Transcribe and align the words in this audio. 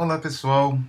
Olá 0.00 0.18
pessoal, 0.18 0.80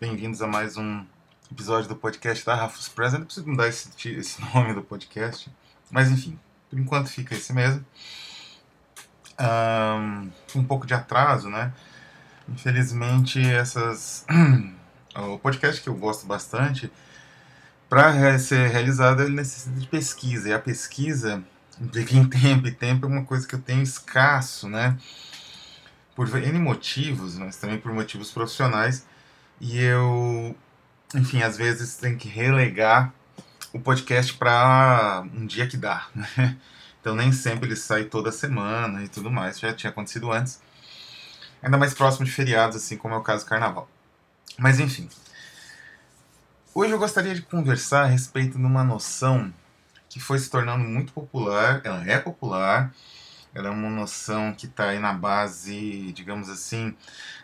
bem-vindos 0.00 0.40
a 0.40 0.46
mais 0.46 0.78
um 0.78 1.04
episódio 1.52 1.86
do 1.86 1.94
podcast 1.94 2.46
da 2.46 2.54
Rafus 2.54 2.88
Press. 2.88 3.12
Eu 3.12 3.18
não 3.18 3.26
preciso 3.26 3.46
mudar 3.46 3.68
esse, 3.68 3.90
esse 4.08 4.40
nome 4.54 4.72
do 4.72 4.80
podcast, 4.80 5.52
mas 5.90 6.10
enfim, 6.10 6.38
por 6.70 6.78
enquanto 6.78 7.08
fica 7.08 7.34
esse 7.34 7.52
mesmo. 7.52 7.84
Um, 9.38 10.30
um 10.60 10.64
pouco 10.64 10.86
de 10.86 10.94
atraso, 10.94 11.50
né? 11.50 11.74
Infelizmente, 12.48 13.38
essas. 13.38 14.24
o 15.14 15.38
podcast 15.38 15.82
que 15.82 15.90
eu 15.90 15.94
gosto 15.94 16.24
bastante, 16.24 16.90
para 17.86 18.38
ser 18.38 18.70
realizado, 18.70 19.20
ele 19.20 19.34
necessita 19.34 19.78
de 19.78 19.86
pesquisa, 19.86 20.48
e 20.48 20.54
a 20.54 20.58
pesquisa 20.58 21.44
implica 21.78 22.16
em 22.16 22.26
tempo, 22.26 22.66
e 22.66 22.72
tempo 22.72 23.04
é 23.04 23.08
uma 23.10 23.24
coisa 23.26 23.46
que 23.46 23.54
eu 23.54 23.60
tenho 23.60 23.82
escasso, 23.82 24.70
né? 24.70 24.96
Por 26.14 26.28
N 26.36 26.58
motivos, 26.58 27.38
mas 27.38 27.56
também 27.56 27.78
por 27.78 27.92
motivos 27.92 28.30
profissionais, 28.30 29.06
e 29.60 29.78
eu, 29.78 30.56
enfim, 31.14 31.42
às 31.42 31.56
vezes 31.56 31.96
tenho 31.96 32.16
que 32.16 32.28
relegar 32.28 33.12
o 33.72 33.78
podcast 33.78 34.34
para 34.34 35.24
um 35.34 35.46
dia 35.46 35.66
que 35.66 35.76
dá, 35.76 36.08
né? 36.14 36.56
Então 37.00 37.14
nem 37.14 37.32
sempre 37.32 37.66
ele 37.66 37.76
sai 37.76 38.04
toda 38.04 38.30
semana 38.30 39.02
e 39.02 39.08
tudo 39.08 39.30
mais, 39.30 39.58
já 39.58 39.72
tinha 39.72 39.90
acontecido 39.90 40.30
antes. 40.30 40.60
Ainda 41.62 41.78
mais 41.78 41.94
próximo 41.94 42.24
de 42.24 42.32
feriados, 42.32 42.76
assim 42.76 42.96
como 42.96 43.14
é 43.14 43.16
o 43.16 43.22
caso 43.22 43.44
do 43.44 43.48
carnaval. 43.48 43.88
Mas 44.58 44.80
enfim. 44.80 45.08
Hoje 46.74 46.92
eu 46.92 46.98
gostaria 46.98 47.34
de 47.34 47.42
conversar 47.42 48.02
a 48.02 48.06
respeito 48.06 48.58
de 48.58 48.64
uma 48.64 48.84
noção 48.84 49.52
que 50.08 50.20
foi 50.20 50.38
se 50.38 50.50
tornando 50.50 50.84
muito 50.84 51.12
popular, 51.12 51.80
ela 51.84 52.04
é 52.04 52.18
popular, 52.18 52.92
ela 53.54 53.68
é 53.68 53.70
uma 53.70 53.90
noção 53.90 54.52
que 54.52 54.66
está 54.66 54.90
aí 54.90 54.98
na 54.98 55.12
base, 55.12 56.12
digamos 56.12 56.48
assim, 56.48 56.94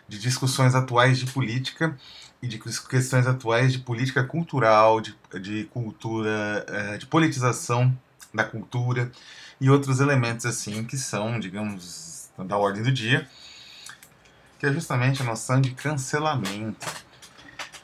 de 0.07 0.17
discussões 0.19 0.73
atuais 0.73 1.19
de 1.19 1.25
política 1.27 1.97
e 2.41 2.47
de 2.47 2.59
questões 2.59 3.27
atuais 3.27 3.73
de 3.73 3.79
política 3.79 4.23
cultural, 4.23 5.01
de, 5.01 5.15
de 5.41 5.65
cultura, 5.65 6.65
eh, 6.67 6.97
de 6.97 7.05
politização 7.05 7.95
da 8.33 8.43
cultura 8.43 9.11
e 9.59 9.69
outros 9.69 9.99
elementos 9.99 10.45
assim 10.45 10.83
que 10.83 10.97
são, 10.97 11.39
digamos, 11.39 12.29
da 12.37 12.57
ordem 12.57 12.83
do 12.83 12.91
dia, 12.91 13.27
que 14.59 14.65
é 14.65 14.71
justamente 14.71 15.21
a 15.21 15.25
noção 15.25 15.59
de 15.59 15.71
cancelamento. 15.71 16.87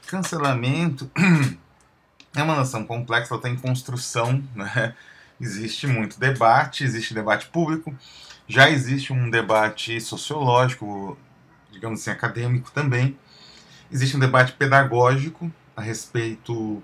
Cancelamento 0.07 1.11
é 2.35 2.43
uma 2.43 2.55
noção 2.55 2.85
complexa, 2.85 3.33
ela 3.33 3.39
está 3.39 3.49
em 3.49 3.55
construção, 3.55 4.43
né? 4.55 4.95
Existe 5.39 5.87
muito 5.87 6.19
debate, 6.19 6.83
existe 6.83 7.13
debate 7.13 7.47
público, 7.47 7.95
já 8.47 8.69
existe 8.69 9.11
um 9.11 9.29
debate 9.29 9.99
sociológico, 9.99 11.17
digamos 11.71 12.01
assim, 12.01 12.11
acadêmico 12.11 12.71
também. 12.71 13.17
Existe 13.91 14.15
um 14.15 14.19
debate 14.19 14.53
pedagógico 14.53 15.51
a 15.75 15.81
respeito 15.81 16.81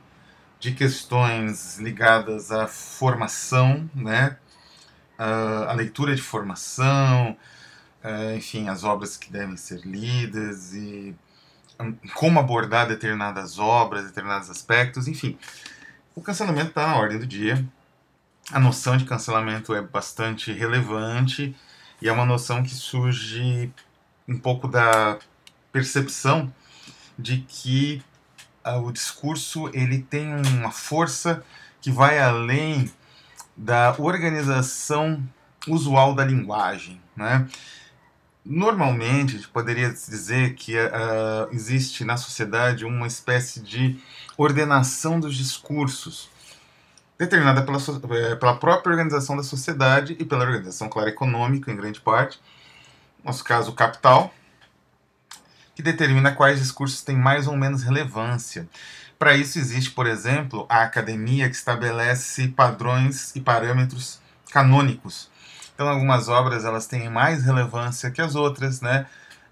de 0.59 0.73
questões 0.73 1.77
ligadas 1.79 2.51
à 2.51 2.67
formação, 2.67 3.89
né? 3.95 4.37
a 5.17 5.73
leitura 5.73 6.15
de 6.15 6.21
formação, 6.21 7.35
enfim, 8.35 8.69
as 8.69 8.83
obras 8.83 9.17
que 9.17 9.31
devem 9.31 9.57
ser 9.57 9.81
lidas 9.85 10.73
e 10.73 11.13
hum, 11.79 11.93
como 12.13 12.39
abordar 12.39 12.87
determinadas 12.87 13.59
obras, 13.59 14.05
determinados 14.05 14.49
aspectos, 14.49 15.07
enfim. 15.07 15.37
O 16.15 16.21
cancelamento 16.21 16.69
está 16.69 16.87
na 16.87 16.97
ordem 16.97 17.19
do 17.19 17.27
dia. 17.27 17.65
A 18.51 18.59
noção 18.59 18.97
de 18.97 19.05
cancelamento 19.05 19.75
é 19.75 19.81
bastante 19.81 20.51
relevante 20.51 21.55
e 22.01 22.07
é 22.07 22.11
uma 22.11 22.25
noção 22.25 22.63
que 22.63 22.73
surge 22.73 23.71
um 24.27 24.39
pouco 24.39 24.67
da 24.67 25.19
percepção 25.71 26.51
de 27.17 27.45
que 27.47 28.01
uh, 28.65 28.79
o 28.79 28.91
discurso 28.91 29.69
ele 29.71 30.01
tem 30.01 30.33
uma 30.57 30.71
força 30.71 31.43
que 31.79 31.91
vai 31.91 32.19
além 32.19 32.91
da 33.55 33.95
organização 33.99 35.23
usual 35.67 36.15
da 36.15 36.25
linguagem. 36.25 36.99
Né? 37.15 37.47
Normalmente, 38.43 39.35
a 39.35 39.37
gente 39.37 39.49
poderia 39.49 39.89
dizer 39.91 40.55
que 40.55 40.75
uh, 40.75 41.47
existe 41.51 42.03
na 42.03 42.17
sociedade 42.17 42.83
uma 42.85 43.05
espécie 43.05 43.59
de 43.59 43.99
ordenação 44.37 45.19
dos 45.19 45.35
discursos, 45.35 46.29
determinada 47.19 47.61
pela, 47.61 47.77
eh, 47.77 48.35
pela 48.35 48.55
própria 48.55 48.91
organização 48.91 49.35
da 49.35 49.43
sociedade 49.43 50.15
e 50.17 50.23
pela 50.23 50.45
organização, 50.45 50.87
claro, 50.87 51.09
econômica, 51.09 51.69
em 51.69 51.75
grande 51.75 51.99
parte, 51.99 52.39
no 53.19 53.25
nosso 53.25 53.43
caso, 53.43 53.71
o 53.71 53.75
capital, 53.75 54.33
que 55.75 55.83
determina 55.83 56.31
quais 56.31 56.59
discursos 56.59 57.01
têm 57.01 57.17
mais 57.17 57.45
ou 57.45 57.57
menos 57.57 57.83
relevância. 57.83 58.67
Para 59.19 59.35
isso 59.35 59.59
existe, 59.59 59.91
por 59.91 60.07
exemplo, 60.07 60.65
a 60.69 60.83
academia 60.83 61.49
que 61.49 61.55
estabelece 61.55 62.47
padrões 62.47 63.35
e 63.35 63.41
parâmetros 63.41 64.21
canônicos. 64.49 65.29
Então, 65.75 65.89
algumas 65.89 66.29
obras 66.29 66.63
elas 66.63 66.87
têm 66.87 67.09
mais 67.09 67.43
relevância 67.43 68.11
que 68.11 68.21
as 68.21 68.35
outras, 68.35 68.79
né? 68.79 69.05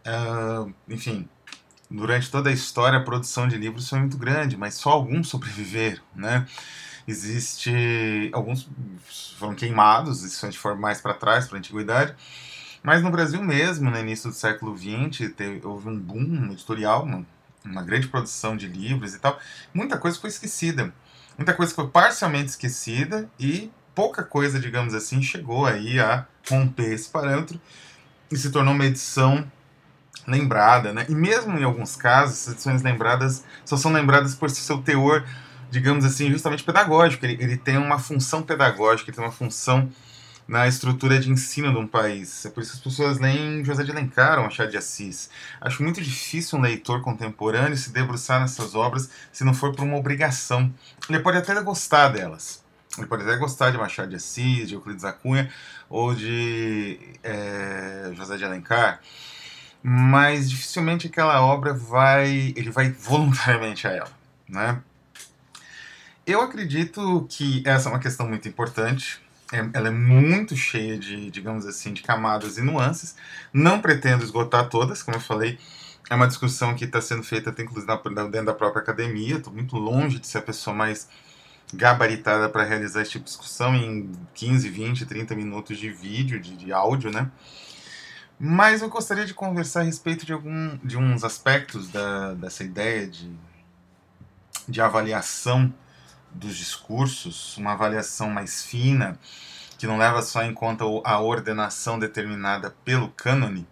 Uh, 0.05 0.73
enfim, 0.88 1.28
durante 1.91 2.31
toda 2.31 2.49
a 2.49 2.53
história 2.53 2.97
a 2.97 3.03
produção 3.03 3.45
de 3.45 3.57
livros 3.57 3.89
foi 3.89 3.99
muito 3.99 4.17
grande, 4.17 4.55
mas 4.55 4.75
só 4.75 4.91
alguns 4.91 5.28
sobreviveram, 5.28 6.01
né? 6.16 6.45
Existe 7.07 8.29
alguns 8.34 8.69
foram 9.38 9.56
queimados, 9.56 10.23
isso 10.23 10.45
a 10.45 10.50
gente 10.50 10.59
for 10.59 10.78
mais 10.78 11.00
para 11.00 11.13
trás, 11.13 11.47
para 11.47 11.57
a 11.57 11.59
antiguidade. 11.59 12.16
Mas 12.84 13.01
no 13.01 13.09
Brasil 13.09 13.41
mesmo, 13.41 13.90
no 13.90 13.97
início 13.97 14.29
do 14.29 14.35
século 14.35 14.78
XX, 14.78 15.31
teve, 15.35 15.66
houve 15.66 15.90
um 15.90 15.97
boom 15.97 16.51
editorial, 16.51 17.03
uma 17.03 17.25
uma 17.67 17.84
grande 17.84 18.07
produção 18.07 18.56
de 18.56 18.67
livros 18.67 19.13
e 19.13 19.19
tal, 19.19 19.40
muita 19.73 19.97
coisa 19.97 20.19
foi 20.19 20.29
esquecida. 20.29 20.94
Muita 21.38 21.53
coisa 21.53 21.73
foi 21.73 21.88
parcialmente 21.88 22.50
esquecida 22.50 23.29
e 23.40 23.72
pouca 23.94 24.23
coisa, 24.23 24.59
digamos 24.59 24.94
assim, 24.94 25.22
chegou 25.22 25.66
aí 25.66 26.00
a 26.00 26.25
romper 26.50 26.94
esse 26.94 27.09
parâmetro 27.09 27.59
e 28.31 28.38
se 28.38 28.50
tornou 28.50 28.73
uma 28.73 28.85
edição 28.85 29.50
lembrada, 30.28 30.91
né? 30.91 31.06
E 31.07 31.16
mesmo 31.16 31.57
em 31.57 31.63
alguns 31.63 31.96
casos, 31.96 32.38
essas 32.38 32.53
edições 32.56 32.81
lembradas 32.81 33.44
só 33.63 33.78
são 33.78 33.91
lembradas 33.91 34.34
por 34.34 34.50
seu 34.50 34.79
teor, 34.79 35.23
digamos 35.69 36.05
assim, 36.05 36.29
justamente 36.31 36.63
pedagógico. 36.63 37.25
Ele, 37.25 37.38
ele 37.41 37.57
tem 37.57 37.78
uma 37.78 38.00
função 38.00 38.44
pedagógica, 38.44 39.09
ele 39.09 39.16
tem 39.17 39.25
uma 39.25 39.31
função 39.31 39.89
na 40.47 40.67
estrutura 40.67 41.19
de 41.19 41.29
ensino 41.29 41.72
de 41.72 41.78
um 41.78 41.85
país. 41.85 42.45
É 42.45 42.50
por 42.50 42.63
isso 42.63 42.72
que 42.72 42.78
as 42.78 42.83
pessoas 42.83 43.19
leem 43.19 43.63
José 43.66 43.83
de 43.83 43.91
Alencar 43.91 44.38
ou 44.38 44.45
Machado 44.45 44.72
de 44.72 44.78
Assis. 44.78 45.29
Acho 45.59 45.83
muito 45.83 46.01
difícil 46.01 46.57
um 46.57 46.61
leitor 46.61 47.01
contemporâneo 47.01 47.75
se 47.75 47.91
debruçar 47.91 48.39
nessas 48.39 48.73
obras 48.73 49.09
se 49.31 49.44
não 49.44 49.53
for 49.53 49.75
por 49.75 49.83
uma 49.83 49.97
obrigação. 49.97 50.73
Ele 51.09 51.19
pode 51.19 51.38
até 51.38 51.53
gostar 51.61 52.09
delas. 52.09 52.63
Ele 52.97 53.07
pode 53.07 53.23
até 53.23 53.35
gostar 53.35 53.72
de 53.72 53.78
Machado 53.78 54.09
de 54.09 54.16
Assis, 54.16 54.69
de 54.69 54.73
Euclides 54.73 55.03
da 55.03 55.13
Cunha 55.13 55.51
ou 55.89 56.16
de 56.16 56.99
é, 57.23 58.11
José 58.16 58.38
de 58.38 58.45
Alencar, 58.45 58.99
mas 59.84 60.49
dificilmente 60.49 61.07
aquela 61.07 61.41
obra 61.41 61.73
vai, 61.73 62.53
ele 62.55 62.72
vai 62.72 62.89
voluntariamente 62.91 63.88
a 63.88 63.91
ela, 63.91 64.11
né? 64.49 64.81
Eu 66.27 66.41
acredito 66.41 67.25
que 67.29 67.63
essa 67.65 67.89
é 67.89 67.91
uma 67.91 67.99
questão 67.99 68.27
muito 68.27 68.47
importante 68.47 69.25
é, 69.51 69.59
ela 69.73 69.88
é 69.88 69.91
muito 69.91 70.55
cheia 70.55 70.97
de, 70.97 71.31
digamos 71.31 71.65
assim, 71.65 71.93
de 71.93 72.01
camadas 72.01 72.57
e 72.57 72.61
nuances. 72.61 73.15
Não 73.53 73.81
pretendo 73.81 74.23
esgotar 74.23 74.69
todas, 74.69 75.01
como 75.01 75.17
eu 75.17 75.21
falei, 75.21 75.57
é 76.09 76.16
uma 76.16 76.27
discussão 76.27 76.75
que 76.75 76.85
está 76.85 77.01
sendo 77.01 77.23
feita 77.23 77.49
até 77.49 77.63
inclusive 77.63 77.87
dentro 78.29 78.45
da 78.45 78.53
própria 78.53 78.81
academia. 78.81 79.35
Estou 79.37 79.53
muito 79.53 79.77
longe 79.77 80.19
de 80.19 80.27
ser 80.27 80.39
a 80.39 80.41
pessoa 80.41 80.75
mais 80.75 81.07
gabaritada 81.73 82.49
para 82.49 82.63
realizar 82.63 83.01
esse 83.01 83.11
tipo 83.11 83.25
de 83.25 83.31
discussão 83.31 83.75
em 83.75 84.11
15, 84.34 84.69
20, 84.69 85.05
30 85.05 85.35
minutos 85.35 85.78
de 85.78 85.90
vídeo, 85.90 86.40
de, 86.40 86.55
de 86.55 86.72
áudio, 86.73 87.11
né? 87.11 87.29
Mas 88.40 88.81
eu 88.81 88.90
gostaria 88.90 89.25
de 89.25 89.34
conversar 89.34 89.81
a 89.81 89.84
respeito 89.84 90.25
de, 90.25 90.34
algum, 90.34 90.78
de 90.84 90.97
uns 90.97 91.23
aspectos 91.23 91.90
da, 91.90 92.34
dessa 92.34 92.63
ideia 92.63 93.07
de, 93.07 93.31
de 94.67 94.81
avaliação 94.81 95.73
dos 96.37 96.55
discursos, 96.55 97.57
uma 97.57 97.73
avaliação 97.73 98.29
mais 98.29 98.63
fina, 98.63 99.19
que 99.78 99.87
não 99.87 99.97
leva 99.97 100.22
só 100.22 100.43
em 100.43 100.53
conta 100.53 100.84
a 101.03 101.19
ordenação 101.19 101.99
determinada 101.99 102.75
pelo 102.84 103.09
cânone, 103.09 103.67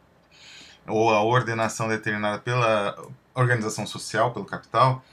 ou 0.88 1.12
a 1.12 1.24
ordenação 1.24 1.88
determinada 1.88 2.40
pela 2.40 2.96
organização 3.34 3.86
social, 3.86 4.32
pelo 4.32 4.46
capital, 4.46 5.04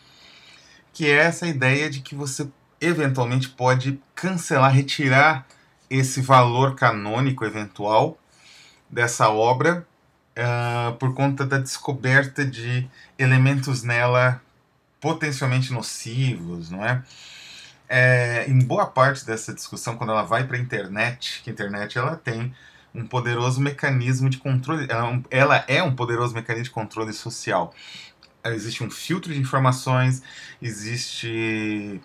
que 0.93 1.07
é 1.07 1.17
essa 1.17 1.47
ideia 1.47 1.89
de 1.89 2.01
que 2.01 2.15
você 2.15 2.49
eventualmente 2.81 3.49
pode 3.49 4.01
cancelar, 4.15 4.73
retirar 4.73 5.47
esse 5.89 6.21
valor 6.21 6.75
canônico 6.75 7.45
eventual 7.45 8.19
dessa 8.91 9.29
obra 9.31 9.87
uh, 10.37 10.95
por 10.97 11.15
conta 11.15 11.47
da 11.47 11.59
descoberta 11.59 12.45
de 12.45 12.89
elementos 13.19 13.83
nela 13.83 14.41
potencialmente 15.01 15.73
nocivos, 15.73 16.71
não 16.71 16.85
é? 16.85 17.03
É, 17.95 18.47
em 18.49 18.59
boa 18.59 18.87
parte 18.87 19.27
dessa 19.27 19.53
discussão, 19.53 19.99
quando 19.99 20.13
ela 20.13 20.23
vai 20.23 20.45
para 20.45 20.57
a 20.57 20.61
internet, 20.61 21.43
que 21.45 21.51
a 21.51 21.53
internet 21.53 21.99
ela 21.99 22.17
tem 22.17 22.55
um 22.95 23.07
poderoso 23.07 23.61
mecanismo 23.61 24.31
de 24.31 24.39
controle. 24.39 24.89
Ela 25.31 25.63
é 25.69 25.83
um 25.83 25.95
poderoso 25.95 26.35
mecanismo 26.35 26.65
de 26.65 26.71
controle 26.71 27.13
social. 27.13 27.75
Existe 28.47 28.83
um 28.83 28.91
filtro 28.91 29.31
de 29.31 29.39
informações, 29.39 30.23
existe 30.61 32.01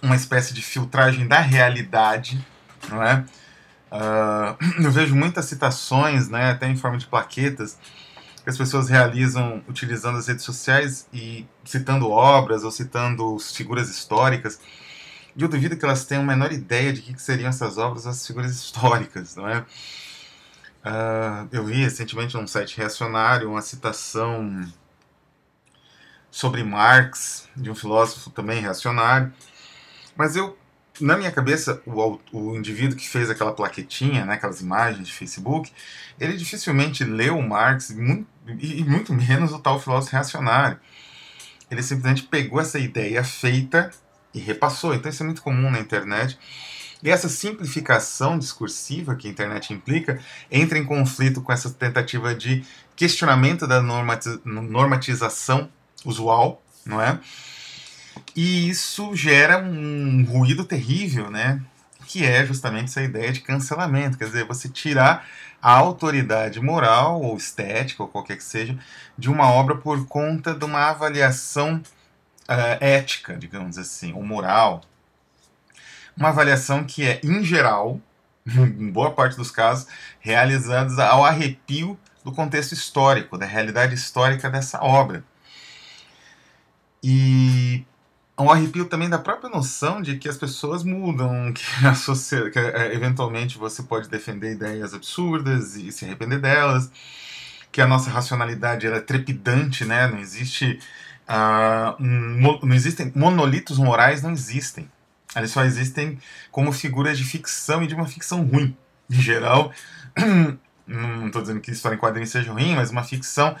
uma 0.00 0.14
espécie 0.14 0.54
de 0.54 0.62
filtragem 0.62 1.26
da 1.26 1.40
realidade, 1.40 2.40
não 2.88 3.02
é? 3.02 3.24
Uh, 3.90 4.56
eu 4.84 4.92
vejo 4.92 5.16
muitas 5.16 5.46
citações, 5.46 6.28
né, 6.28 6.52
até 6.52 6.68
em 6.68 6.76
forma 6.76 6.96
de 6.96 7.06
plaquetas, 7.06 7.76
que 8.44 8.48
as 8.48 8.56
pessoas 8.56 8.88
realizam 8.88 9.60
utilizando 9.68 10.18
as 10.18 10.28
redes 10.28 10.44
sociais 10.44 11.08
e 11.12 11.44
citando 11.64 12.08
obras 12.08 12.62
ou 12.62 12.70
citando 12.70 13.36
figuras 13.40 13.90
históricas. 13.90 14.60
E 15.40 15.42
eu 15.42 15.48
duvido 15.48 15.74
que 15.74 15.82
elas 15.86 16.04
tenham 16.04 16.22
a 16.22 16.26
menor 16.26 16.52
ideia 16.52 16.92
de 16.92 17.00
que, 17.00 17.14
que 17.14 17.22
seriam 17.22 17.48
essas 17.48 17.78
obras, 17.78 18.06
as 18.06 18.26
figuras 18.26 18.52
históricas, 18.52 19.36
não 19.36 19.48
é? 19.48 19.60
Uh, 20.84 21.48
eu 21.50 21.64
vi 21.64 21.82
recentemente 21.82 22.36
num 22.36 22.46
site 22.46 22.76
reacionário 22.76 23.48
uma 23.48 23.62
citação 23.62 24.70
sobre 26.30 26.62
Marx, 26.62 27.48
de 27.56 27.70
um 27.70 27.74
filósofo 27.74 28.28
também 28.28 28.60
reacionário, 28.60 29.32
mas 30.14 30.36
eu, 30.36 30.58
na 31.00 31.16
minha 31.16 31.32
cabeça, 31.32 31.82
o, 31.86 32.20
o 32.32 32.54
indivíduo 32.54 32.98
que 32.98 33.08
fez 33.08 33.30
aquela 33.30 33.52
plaquetinha, 33.52 34.26
né, 34.26 34.34
aquelas 34.34 34.60
imagens 34.60 35.08
de 35.08 35.14
Facebook, 35.14 35.72
ele 36.18 36.36
dificilmente 36.36 37.02
leu 37.02 37.40
Marx 37.40 37.88
e 37.88 38.84
muito 38.84 39.14
menos 39.14 39.52
o 39.52 39.58
tal 39.58 39.80
filósofo 39.80 40.12
reacionário. 40.12 40.78
Ele 41.70 41.82
simplesmente 41.82 42.24
pegou 42.24 42.60
essa 42.60 42.78
ideia 42.78 43.24
feita 43.24 43.90
e 44.34 44.38
repassou. 44.38 44.94
Então 44.94 45.10
isso 45.10 45.22
é 45.22 45.26
muito 45.26 45.42
comum 45.42 45.70
na 45.70 45.80
internet. 45.80 46.38
E 47.02 47.10
essa 47.10 47.28
simplificação 47.28 48.38
discursiva 48.38 49.14
que 49.14 49.26
a 49.26 49.30
internet 49.30 49.72
implica 49.72 50.20
entra 50.50 50.78
em 50.78 50.84
conflito 50.84 51.40
com 51.40 51.52
essa 51.52 51.70
tentativa 51.70 52.34
de 52.34 52.62
questionamento 52.94 53.66
da 53.66 53.80
normatização 54.44 55.70
usual, 56.04 56.62
não 56.84 57.00
é? 57.00 57.18
E 58.36 58.68
isso 58.68 59.14
gera 59.16 59.58
um 59.58 60.24
ruído 60.24 60.64
terrível, 60.64 61.30
né? 61.30 61.62
Que 62.06 62.24
é 62.24 62.44
justamente 62.44 62.88
essa 62.88 63.02
ideia 63.02 63.32
de 63.32 63.40
cancelamento, 63.40 64.18
quer 64.18 64.26
dizer, 64.26 64.44
você 64.44 64.68
tirar 64.68 65.26
a 65.62 65.72
autoridade 65.72 66.60
moral 66.60 67.22
ou 67.22 67.36
estética 67.36 68.02
ou 68.02 68.08
qualquer 68.08 68.36
que 68.36 68.44
seja 68.44 68.78
de 69.16 69.30
uma 69.30 69.50
obra 69.50 69.76
por 69.76 70.06
conta 70.06 70.54
de 70.54 70.64
uma 70.64 70.88
avaliação 70.88 71.82
uh, 72.50 72.84
ética, 72.84 73.36
digamos 73.36 73.78
assim, 73.78 74.12
ou 74.12 74.24
moral, 74.24 74.82
uma 76.16 76.30
avaliação 76.30 76.84
que 76.84 77.06
é, 77.06 77.20
em 77.22 77.44
geral, 77.44 78.00
em 78.46 78.90
boa 78.90 79.12
parte 79.12 79.36
dos 79.36 79.50
casos, 79.50 79.86
realizada 80.18 81.06
ao 81.06 81.24
arrepio 81.24 81.98
do 82.24 82.32
contexto 82.32 82.72
histórico, 82.72 83.38
da 83.38 83.46
realidade 83.46 83.94
histórica 83.94 84.50
dessa 84.50 84.82
obra. 84.82 85.24
E 87.02 87.84
um 88.38 88.50
arrepio 88.50 88.86
também 88.86 89.08
da 89.08 89.18
própria 89.18 89.48
noção 89.48 90.02
de 90.02 90.16
que 90.16 90.28
as 90.28 90.36
pessoas 90.36 90.82
mudam, 90.82 91.52
que, 91.54 91.86
a 91.86 91.94
sociedade, 91.94 92.50
que 92.50 92.58
é, 92.58 92.94
eventualmente 92.94 93.56
você 93.56 93.82
pode 93.82 94.08
defender 94.08 94.52
ideias 94.52 94.92
absurdas 94.92 95.76
e 95.76 95.92
se 95.92 96.04
arrepender 96.04 96.40
delas, 96.40 96.90
que 97.72 97.80
a 97.80 97.86
nossa 97.86 98.10
racionalidade 98.10 98.86
é 98.86 99.00
trepidante, 99.00 99.84
né? 99.84 100.08
não 100.08 100.18
existe. 100.18 100.80
Um, 101.30 102.58
não 102.62 102.74
existem 102.74 103.12
monolitos 103.14 103.78
morais 103.78 104.20
não 104.20 104.32
existem 104.32 104.90
eles 105.36 105.50
só 105.50 105.64
existem 105.64 106.18
como 106.50 106.72
figuras 106.72 107.16
de 107.16 107.24
ficção 107.24 107.82
e 107.82 107.86
de 107.86 107.94
uma 107.94 108.06
ficção 108.06 108.42
ruim. 108.42 108.76
Em 109.08 109.20
geral, 109.20 109.72
não 110.86 111.26
estou 111.26 111.42
dizendo 111.42 111.60
que 111.60 111.70
história 111.70 111.96
em 111.96 111.98
quadrinhos 111.98 112.30
seja 112.30 112.52
ruim, 112.52 112.74
mas 112.74 112.90
uma 112.90 113.04
ficção 113.04 113.56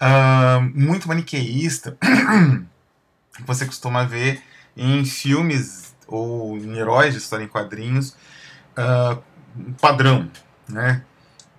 uh, 0.00 0.60
muito 0.74 1.08
maniqueísta 1.08 1.96
que 3.36 3.42
você 3.44 3.66
costuma 3.66 4.04
ver 4.04 4.42
em 4.76 5.04
filmes 5.04 5.94
ou 6.06 6.56
em 6.56 6.76
heróis 6.76 7.12
de 7.12 7.20
história 7.20 7.44
em 7.44 7.48
quadrinhos 7.48 8.16
uh, 8.78 9.22
padrão, 9.80 10.30
né? 10.68 11.02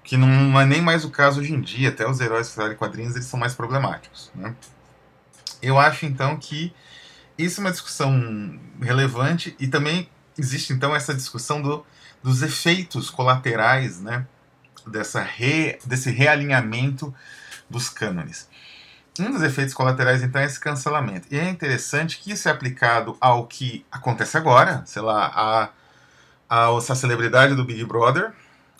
Que 0.04 0.18
não 0.18 0.60
é 0.60 0.66
nem 0.66 0.82
mais 0.82 1.06
o 1.06 1.10
caso 1.10 1.40
hoje 1.40 1.54
em 1.54 1.62
dia, 1.62 1.90
até 1.90 2.08
os 2.08 2.20
heróis 2.20 2.48
de 2.48 2.52
história 2.52 2.74
em 2.74 2.78
quadrinhos 2.78 3.16
eles 3.16 3.28
são 3.28 3.40
mais 3.40 3.54
problemáticos. 3.54 4.32
Né? 4.36 4.54
Eu 5.64 5.80
acho 5.80 6.06
então 6.06 6.38
que 6.38 6.74
isso 7.38 7.60
é 7.60 7.64
uma 7.64 7.72
discussão 7.72 8.60
relevante 8.82 9.56
e 9.60 9.68
também 9.68 10.10
existe 10.38 10.74
então 10.74 10.96
essa 10.96 11.14
discussão 11.14 11.62
do, 11.62 11.86
dos 12.22 12.42
efeitos 12.42 13.10
colaterais 13.10 14.02
né, 14.02 14.28
dessa 14.86 15.22
re, 15.22 15.80
desse 15.86 16.12
realinhamento 16.12 17.14
dos 17.70 17.90
cânones. 17.90 18.48
Um 19.20 19.32
dos 19.32 19.44
efeitos 19.44 19.74
colaterais, 19.74 20.24
então, 20.24 20.42
é 20.42 20.46
esse 20.46 20.60
cancelamento. 20.60 21.28
E 21.30 21.38
é 21.38 21.48
interessante 21.48 22.18
que 22.18 22.32
isso 22.32 22.50
é 22.50 22.52
aplicado 22.52 23.16
ao 23.22 23.46
que 23.46 23.86
acontece 23.92 24.36
agora, 24.38 24.82
sei 24.88 25.04
lá, 25.04 25.28
a, 25.28 25.70
a, 26.50 26.78
a 26.78 26.96
celebridade 26.96 27.56
do 27.56 27.64
Big 27.64 27.86
Brother, 27.86 28.34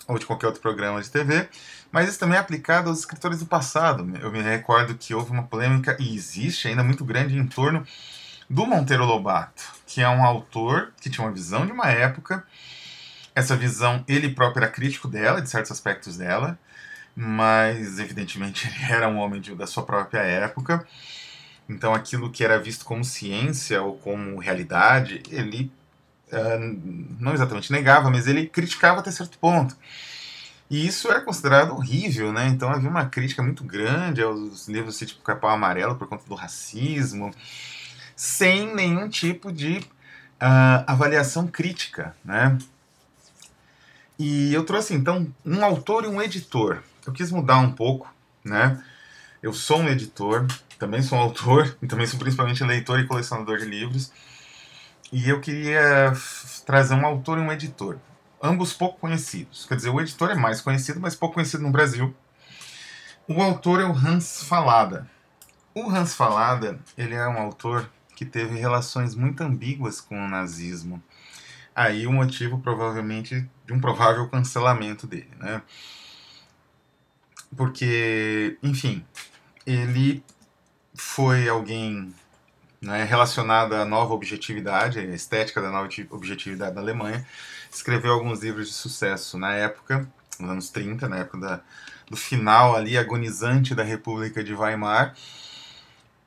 ou 0.08 0.18
de 0.18 0.26
qualquer 0.26 0.46
outro 0.46 0.60
programa 0.60 1.00
de 1.00 1.08
TV, 1.08 1.48
mas 1.94 2.08
isso 2.08 2.18
também 2.18 2.36
é 2.36 2.40
aplicado 2.40 2.90
aos 2.90 2.98
escritores 2.98 3.38
do 3.38 3.46
passado. 3.46 4.04
Eu 4.20 4.32
me 4.32 4.42
recordo 4.42 4.96
que 4.96 5.14
houve 5.14 5.30
uma 5.30 5.44
polêmica, 5.44 5.96
e 6.00 6.12
existe 6.12 6.66
ainda 6.66 6.82
muito 6.82 7.04
grande, 7.04 7.38
em 7.38 7.46
torno 7.46 7.86
do 8.50 8.66
Monteiro 8.66 9.04
Lobato, 9.04 9.62
que 9.86 10.00
é 10.00 10.08
um 10.08 10.24
autor 10.24 10.92
que 11.00 11.08
tinha 11.08 11.24
uma 11.24 11.32
visão 11.32 11.64
de 11.64 11.70
uma 11.70 11.88
época. 11.88 12.44
Essa 13.32 13.54
visão, 13.54 14.04
ele 14.08 14.28
próprio 14.30 14.64
era 14.64 14.72
crítico 14.72 15.06
dela, 15.06 15.40
de 15.40 15.48
certos 15.48 15.70
aspectos 15.70 16.16
dela, 16.16 16.58
mas 17.14 18.00
evidentemente 18.00 18.66
ele 18.74 18.92
era 18.92 19.08
um 19.08 19.18
homem 19.18 19.40
de, 19.40 19.54
da 19.54 19.64
sua 19.68 19.84
própria 19.84 20.18
época. 20.18 20.84
Então 21.68 21.94
aquilo 21.94 22.28
que 22.28 22.42
era 22.42 22.58
visto 22.58 22.84
como 22.84 23.04
ciência 23.04 23.80
ou 23.80 23.96
como 23.98 24.40
realidade, 24.40 25.22
ele 25.30 25.70
uh, 26.32 27.16
não 27.20 27.34
exatamente 27.34 27.70
negava, 27.70 28.10
mas 28.10 28.26
ele 28.26 28.48
criticava 28.48 28.98
até 28.98 29.12
certo 29.12 29.38
ponto. 29.38 29.76
E 30.70 30.86
isso 30.86 31.10
era 31.10 31.20
considerado 31.20 31.72
horrível, 31.72 32.32
né? 32.32 32.48
Então 32.48 32.70
havia 32.70 32.88
uma 32.88 33.06
crítica 33.06 33.42
muito 33.42 33.62
grande 33.64 34.22
aos 34.22 34.66
livros 34.66 34.98
tipo 34.98 35.22
Capão 35.22 35.50
Amarelo 35.50 35.96
por 35.96 36.08
conta 36.08 36.24
do 36.26 36.34
racismo 36.34 37.32
sem 38.16 38.74
nenhum 38.74 39.08
tipo 39.08 39.52
de 39.52 39.78
uh, 39.78 40.84
avaliação 40.86 41.46
crítica, 41.46 42.14
né? 42.24 42.56
E 44.18 44.54
eu 44.54 44.64
trouxe 44.64 44.94
então 44.94 45.26
um 45.44 45.64
autor 45.64 46.04
e 46.04 46.08
um 46.08 46.22
editor. 46.22 46.82
Eu 47.06 47.12
quis 47.12 47.30
mudar 47.30 47.58
um 47.58 47.72
pouco, 47.72 48.12
né? 48.44 48.82
Eu 49.42 49.52
sou 49.52 49.80
um 49.80 49.88
editor, 49.88 50.46
também 50.78 51.02
sou 51.02 51.18
um 51.18 51.20
autor, 51.20 51.76
e 51.82 51.86
também 51.86 52.06
sou 52.06 52.18
principalmente 52.18 52.62
leitor 52.62 53.00
e 53.00 53.06
colecionador 53.06 53.58
de 53.58 53.66
livros. 53.66 54.12
E 55.12 55.28
eu 55.28 55.40
queria 55.40 56.12
trazer 56.64 56.94
um 56.94 57.04
autor 57.04 57.38
e 57.38 57.40
um 57.40 57.52
editor, 57.52 57.98
ambos 58.44 58.74
pouco 58.74 59.00
conhecidos. 59.00 59.64
Quer 59.64 59.76
dizer, 59.76 59.88
o 59.88 60.00
editor 60.00 60.30
é 60.30 60.34
mais 60.34 60.60
conhecido, 60.60 61.00
mas 61.00 61.16
pouco 61.16 61.36
conhecido 61.36 61.62
no 61.62 61.70
Brasil. 61.70 62.14
O 63.26 63.40
autor 63.42 63.80
é 63.80 63.84
o 63.84 63.92
Hans 63.92 64.44
Fallada. 64.44 65.10
O 65.74 65.90
Hans 65.90 66.14
Fallada, 66.14 66.78
ele 66.96 67.14
é 67.14 67.26
um 67.26 67.38
autor 67.38 67.90
que 68.14 68.26
teve 68.26 68.56
relações 68.56 69.14
muito 69.14 69.42
ambíguas 69.42 69.98
com 69.98 70.22
o 70.22 70.28
nazismo. 70.28 71.02
Aí 71.74 72.06
o 72.06 72.12
motivo 72.12 72.60
provavelmente 72.60 73.48
de 73.66 73.72
um 73.72 73.80
provável 73.80 74.28
cancelamento 74.28 75.06
dele, 75.06 75.30
né? 75.38 75.62
Porque, 77.56 78.58
enfim, 78.62 79.04
ele 79.66 80.22
foi 80.94 81.48
alguém 81.48 82.14
né, 82.80 83.04
relacionado 83.04 83.74
à 83.74 83.84
nova 83.84 84.12
objetividade, 84.12 84.98
à 84.98 85.02
estética 85.02 85.62
da 85.62 85.70
nova 85.70 85.88
objetividade 86.10 86.74
da 86.74 86.80
Alemanha, 86.80 87.26
escreveu 87.74 88.12
alguns 88.12 88.42
livros 88.42 88.68
de 88.68 88.74
sucesso 88.74 89.38
na 89.38 89.52
época, 89.52 90.08
nos 90.38 90.50
anos 90.50 90.70
30, 90.70 91.08
na 91.08 91.18
época 91.18 91.38
da, 91.38 91.60
do 92.08 92.16
final 92.16 92.76
ali 92.76 92.96
agonizante 92.96 93.74
da 93.74 93.82
República 93.82 94.42
de 94.42 94.54
Weimar, 94.54 95.14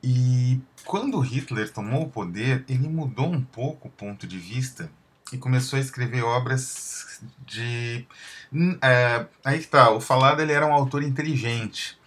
e 0.02 0.60
quando 0.84 1.18
Hitler 1.20 1.72
tomou 1.72 2.04
o 2.04 2.10
poder, 2.10 2.64
ele 2.68 2.88
mudou 2.88 3.26
um 3.26 3.42
pouco 3.42 3.88
o 3.88 3.90
ponto 3.90 4.26
de 4.26 4.38
vista 4.38 4.90
e 5.32 5.36
começou 5.36 5.76
a 5.76 5.80
escrever 5.80 6.22
obras 6.22 7.20
de. 7.44 8.06
É, 8.80 9.26
aí 9.44 9.58
que 9.58 9.66
tá, 9.66 9.90
o 9.90 10.00
Falado 10.00 10.40
ele 10.40 10.52
era 10.52 10.66
um 10.66 10.72
autor 10.72 11.02
inteligente. 11.02 11.98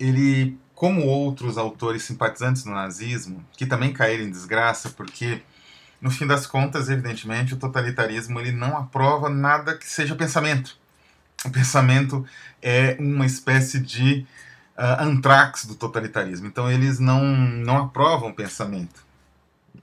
Ele, 0.00 0.58
como 0.74 1.06
outros 1.06 1.56
autores 1.56 2.02
simpatizantes 2.02 2.64
do 2.64 2.70
nazismo, 2.70 3.44
que 3.52 3.66
também 3.66 3.92
caíram 3.92 4.24
em 4.24 4.30
desgraça, 4.30 4.90
porque 4.90 5.42
no 6.04 6.10
fim 6.10 6.26
das 6.26 6.46
contas, 6.46 6.90
evidentemente, 6.90 7.54
o 7.54 7.56
totalitarismo 7.56 8.38
ele 8.38 8.52
não 8.52 8.76
aprova 8.76 9.30
nada 9.30 9.74
que 9.74 9.88
seja 9.88 10.14
pensamento. 10.14 10.76
O 11.42 11.50
pensamento 11.50 12.26
é 12.60 12.94
uma 13.00 13.24
espécie 13.24 13.80
de 13.80 14.26
uh, 14.76 15.02
antrax 15.02 15.64
do 15.64 15.74
totalitarismo. 15.74 16.46
Então 16.46 16.70
eles 16.70 16.98
não, 16.98 17.24
não 17.24 17.78
aprovam 17.78 18.28
o 18.28 18.34
pensamento. 18.34 19.02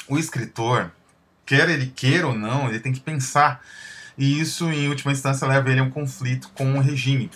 O 0.08 0.16
escritor, 0.20 0.92
quer 1.44 1.68
ele 1.68 1.88
queira 1.88 2.28
ou 2.28 2.38
não, 2.38 2.70
ele 2.70 2.80
tem 2.80 2.94
que 2.94 3.00
pensar. 3.00 3.60
e 4.16 4.40
isso, 4.40 4.70
em 4.72 4.90
última 4.90 5.12
instância, 5.12 5.48
leva 5.48 5.72
ele 5.72 5.80
a 5.80 5.84
um 5.84 5.90
conflito 5.90 6.52
com 6.54 6.78
o 6.78 6.82
regime. 6.82 7.32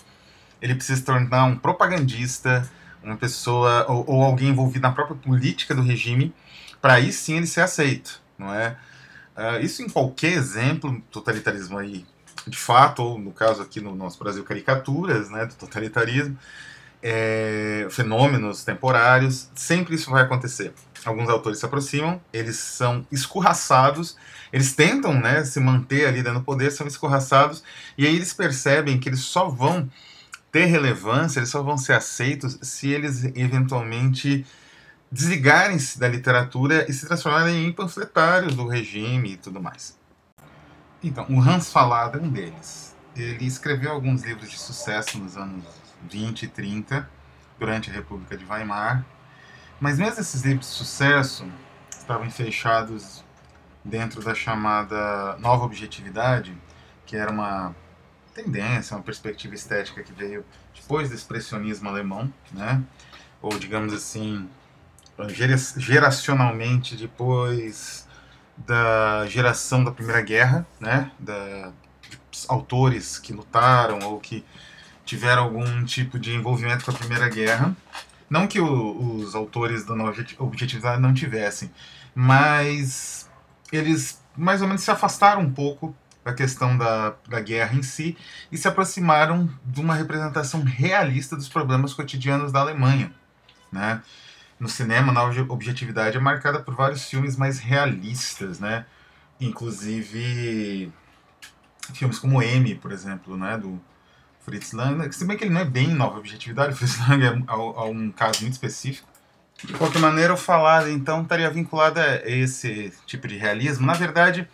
Ele 0.62 0.76
precisa 0.76 1.00
se 1.00 1.06
tornar 1.06 1.46
um 1.46 1.58
propagandista, 1.58 2.70
uma 3.02 3.18
pessoa 3.18 3.88
ou, 3.90 4.06
ou 4.08 4.24
alguém 4.24 4.50
envolvido 4.50 4.84
na 4.84 4.94
própria 4.94 5.18
política 5.18 5.74
do 5.74 5.82
regime, 5.82 6.32
para 6.80 6.94
aí 6.94 7.12
sim 7.12 7.38
ele 7.38 7.48
ser 7.48 7.62
aceito, 7.62 8.24
não 8.38 8.54
é? 8.54 8.78
Uh, 9.36 9.64
isso 9.64 9.82
em 9.82 9.90
qualquer 9.90 10.34
exemplo, 10.34 11.02
totalitarismo 11.12 11.78
aí, 11.78 12.06
de 12.48 12.58
fato, 12.58 13.04
ou 13.04 13.20
no 13.20 13.32
caso 13.32 13.62
aqui 13.62 13.82
no 13.82 13.96
nosso 13.96 14.18
Brasil, 14.18 14.44
caricaturas 14.44 15.30
né, 15.30 15.46
do 15.46 15.56
totalitarismo, 15.56 16.38
é, 17.04 17.88
fenômenos 17.92 18.64
temporários, 18.64 19.50
sempre 19.54 19.96
isso 19.96 20.10
vai 20.10 20.24
acontecer. 20.24 20.74
Alguns 21.04 21.30
autores 21.30 21.60
se 21.60 21.66
aproximam, 21.66 22.20
eles 22.34 22.58
são 22.58 23.06
escorraçados, 23.12 24.18
eles 24.52 24.74
tentam 24.74 25.14
né, 25.14 25.44
se 25.44 25.60
manter 25.60 26.08
ali 26.08 26.24
dando 26.24 26.42
poder, 26.42 26.72
são 26.72 26.88
escorraçados, 26.88 27.64
e 27.98 28.08
aí 28.08 28.16
eles 28.16 28.34
percebem 28.34 29.00
que 29.00 29.10
eles 29.10 29.20
só 29.20 29.48
vão 29.48 29.88
ter 30.52 30.66
relevância, 30.66 31.40
eles 31.40 31.50
só 31.50 31.62
vão 31.62 31.78
ser 31.78 31.94
aceitos 31.94 32.58
se 32.62 32.90
eles 32.90 33.24
eventualmente 33.36 34.46
desligarem-se 35.12 36.00
da 36.00 36.08
literatura 36.08 36.90
e 36.90 36.94
se 36.94 37.06
transformarem 37.06 37.66
em 37.66 37.72
panfletários 37.72 38.56
do 38.56 38.68
regime 38.68 39.34
e 39.34 39.38
tudo 39.38 39.62
mais. 39.62 39.98
Então, 41.04 41.26
o 41.30 41.40
Hans 41.40 41.72
Fallada 41.72 42.18
é 42.18 42.22
um 42.22 42.30
deles. 42.30 42.96
Ele 43.16 43.46
escreveu 43.46 43.92
alguns 43.92 44.24
livros 44.24 44.50
de 44.50 44.58
sucesso 44.58 45.18
nos 45.18 45.38
anos 45.38 45.64
20 46.10 46.44
e 46.44 46.48
30, 46.48 47.10
durante 47.58 47.90
a 47.90 47.94
República 47.94 48.36
de 48.36 48.46
Weimar, 48.46 49.06
mas 49.80 49.98
mesmo 49.98 50.20
esses 50.20 50.42
livros 50.42 50.68
de 50.68 50.74
sucesso 50.74 51.46
estavam 51.92 52.30
fechados 52.30 53.24
dentro 53.84 54.22
da 54.22 54.34
chamada 54.34 55.38
nova 55.38 55.64
objetividade, 55.64 56.58
que 57.06 57.16
era 57.16 57.32
uma 57.32 57.76
tendência, 58.34 58.98
uma 58.98 59.04
perspectiva 59.04 59.56
estética 59.56 60.04
que 60.04 60.12
veio 60.12 60.46
depois 60.74 61.10
do 61.10 61.16
expressionismo 61.16 61.88
alemão, 61.88 62.32
né? 62.52 62.84
ou 63.42 63.58
digamos 63.58 63.94
assim, 63.94 64.50
geracionalmente 65.78 66.96
depois 66.96 68.08
da 68.58 69.26
geração 69.28 69.84
da 69.84 69.92
Primeira 69.92 70.22
Guerra, 70.22 70.66
né, 70.80 71.12
da, 71.20 71.72
autores 72.48 73.18
que 73.18 73.34
lutaram 73.34 74.00
ou 74.00 74.20
que 74.20 74.44
tiveram 75.06 75.44
algum 75.44 75.84
tipo 75.86 76.20
de 76.20 76.34
envolvimento 76.34 76.84
com 76.84 76.92
a 76.92 76.94
Primeira 76.94 77.30
Guerra. 77.30 77.76
Não 78.30 78.48
que 78.48 78.60
o, 78.60 79.16
os 79.16 79.36
autores 79.36 79.86
da 79.86 79.96
Nova 79.96 80.26
Objetividade 80.40 81.02
não 81.02 81.14
tivessem, 81.14 81.72
mas 82.14 83.30
eles 83.72 84.22
mais 84.36 84.62
ou 84.62 84.68
menos 84.68 84.84
se 84.84 84.92
afastaram 84.92 85.42
um 85.42 85.52
pouco 85.52 85.96
da 86.24 86.34
questão 86.34 86.76
da, 86.76 87.14
da 87.30 87.40
guerra 87.40 87.76
em 87.76 87.84
si 87.84 88.18
e 88.52 88.58
se 88.58 88.68
aproximaram 88.68 89.48
de 89.64 89.80
uma 89.80 89.94
representação 89.94 90.64
realista 90.64 91.36
dos 91.36 91.48
problemas 91.48 91.94
cotidianos 91.94 92.52
da 92.52 92.62
Alemanha. 92.62 93.14
Né? 93.72 94.02
No 94.60 94.70
cinema, 94.70 95.12
na 95.12 95.24
objetividade 95.24 96.18
é 96.18 96.20
marcada 96.20 96.60
por 96.60 96.76
vários 96.76 97.06
filmes 97.10 97.36
mais 97.36 97.60
realistas, 97.60 98.60
né? 98.60 98.86
Inclusive 99.40 100.92
filmes 101.94 102.18
como 102.18 102.42
M, 102.42 102.76
por 102.76 102.92
exemplo, 102.92 103.38
né? 103.38 103.58
Do 103.58 103.80
Fritz 104.42 104.72
Lang. 104.72 105.12
Se 105.14 105.26
bem 105.26 105.38
que 105.38 105.44
ele 105.44 105.54
não 105.54 105.62
é 105.62 105.66
bem 105.66 105.90
nova 105.90 106.18
objetividade, 106.20 106.72
o 106.74 106.76
Fritz 106.76 106.98
Lang 107.08 107.24
é, 107.24 107.28
é 107.28 107.82
um 107.84 108.12
caso 108.12 108.42
muito 108.42 108.54
específico. 108.54 109.08
De 109.64 109.74
qualquer 109.74 110.00
maneira, 110.00 110.34
o 110.34 110.38
falado 110.38 110.90
então 110.90 111.24
estaria 111.24 111.50
vinculado 111.50 112.00
a 112.00 112.18
esse 112.26 112.94
tipo 113.06 113.28
de 113.28 113.38
realismo. 113.38 113.86
Na 113.86 113.94
verdade, 113.94 114.48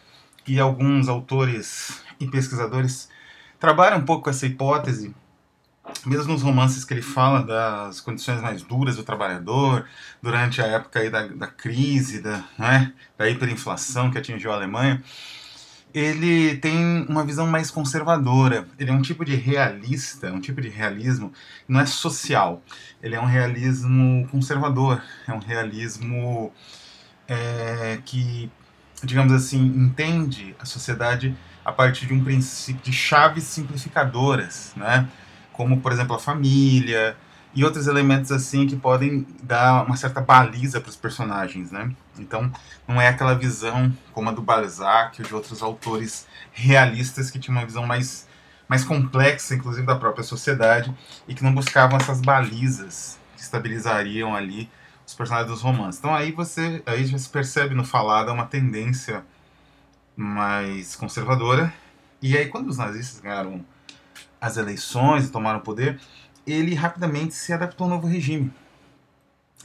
e 0.47 0.59
alguns 0.59 1.07
autores 1.07 2.03
e 2.19 2.27
pesquisadores 2.27 3.09
trabalham 3.59 3.99
um 3.99 4.05
pouco 4.05 4.23
com 4.23 4.29
essa 4.29 4.45
hipótese 4.45 5.13
mesmo 6.05 6.33
nos 6.33 6.41
romances 6.41 6.83
que 6.83 6.93
ele 6.93 7.01
fala 7.01 7.43
das 7.43 8.01
condições 8.01 8.41
mais 8.41 8.61
duras 8.61 8.95
do 8.95 9.03
trabalhador, 9.03 9.85
durante 10.21 10.61
a 10.61 10.65
época 10.65 10.99
aí 10.99 11.09
da, 11.09 11.27
da 11.27 11.47
crise, 11.47 12.21
da, 12.21 12.43
né, 12.57 12.93
da 13.17 13.29
hiperinflação 13.29 14.11
que 14.11 14.17
atingiu 14.17 14.51
a 14.51 14.55
Alemanha, 14.55 15.03
ele 15.93 16.55
tem 16.57 17.05
uma 17.09 17.25
visão 17.25 17.45
mais 17.47 17.69
conservadora. 17.69 18.65
Ele 18.79 18.89
é 18.89 18.93
um 18.93 19.01
tipo 19.01 19.25
de 19.25 19.35
realista, 19.35 20.31
um 20.31 20.39
tipo 20.39 20.61
de 20.61 20.69
realismo 20.69 21.33
não 21.67 21.79
é 21.79 21.85
social. 21.85 22.61
Ele 23.01 23.15
é 23.15 23.21
um 23.21 23.25
realismo 23.25 24.27
conservador, 24.29 25.01
é 25.27 25.33
um 25.33 25.39
realismo 25.39 26.51
é, 27.27 27.99
que, 28.05 28.49
digamos 29.03 29.33
assim, 29.33 29.59
entende 29.59 30.55
a 30.59 30.65
sociedade 30.65 31.35
a 31.63 31.71
partir 31.71 32.07
de 32.07 32.13
um 32.13 32.23
princípio 32.23 32.81
de 32.81 32.93
chaves 32.93 33.43
simplificadoras, 33.43 34.71
né? 34.75 35.07
Como 35.61 35.79
por 35.79 35.91
exemplo 35.91 36.15
a 36.15 36.19
família 36.19 37.15
e 37.53 37.63
outros 37.63 37.85
elementos 37.85 38.31
assim 38.31 38.65
que 38.65 38.75
podem 38.75 39.27
dar 39.43 39.85
uma 39.85 39.95
certa 39.95 40.19
baliza 40.19 40.81
para 40.81 40.89
os 40.89 40.95
personagens, 40.95 41.69
né? 41.69 41.91
Então 42.17 42.51
não 42.87 42.99
é 42.99 43.07
aquela 43.07 43.35
visão 43.35 43.95
como 44.11 44.29
a 44.29 44.31
do 44.31 44.41
Balzac 44.41 45.21
ou 45.21 45.27
de 45.27 45.35
outros 45.35 45.61
autores 45.61 46.25
realistas 46.51 47.29
que 47.29 47.37
tinham 47.37 47.59
uma 47.59 47.65
visão 47.65 47.85
mais 47.85 48.27
mais 48.67 48.83
complexa, 48.83 49.53
inclusive 49.53 49.85
da 49.85 49.95
própria 49.95 50.23
sociedade 50.23 50.91
e 51.27 51.35
que 51.35 51.43
não 51.43 51.53
buscavam 51.53 51.97
essas 51.97 52.21
balizas 52.21 53.19
que 53.35 53.41
estabilizariam 53.43 54.33
ali 54.35 54.67
os 55.05 55.13
personagens 55.13 55.51
dos 55.51 55.61
romances. 55.61 55.99
Então 55.99 56.15
aí 56.15 56.31
você 56.31 56.81
aí 56.87 57.05
já 57.05 57.19
se 57.19 57.29
percebe 57.29 57.75
no 57.75 57.83
falado 57.83 58.31
uma 58.31 58.45
tendência 58.47 59.23
mais 60.15 60.95
conservadora. 60.95 61.71
E 62.19 62.35
aí 62.35 62.47
quando 62.47 62.67
os 62.67 62.77
nazistas 62.79 63.19
ganharam 63.19 63.63
as 64.41 64.57
eleições 64.57 65.27
e 65.27 65.31
tomaram 65.31 65.59
o 65.59 65.61
poder, 65.61 65.99
ele 66.45 66.73
rapidamente 66.73 67.35
se 67.35 67.53
adaptou 67.53 67.85
ao 67.85 67.91
novo 67.91 68.07
regime. 68.07 68.51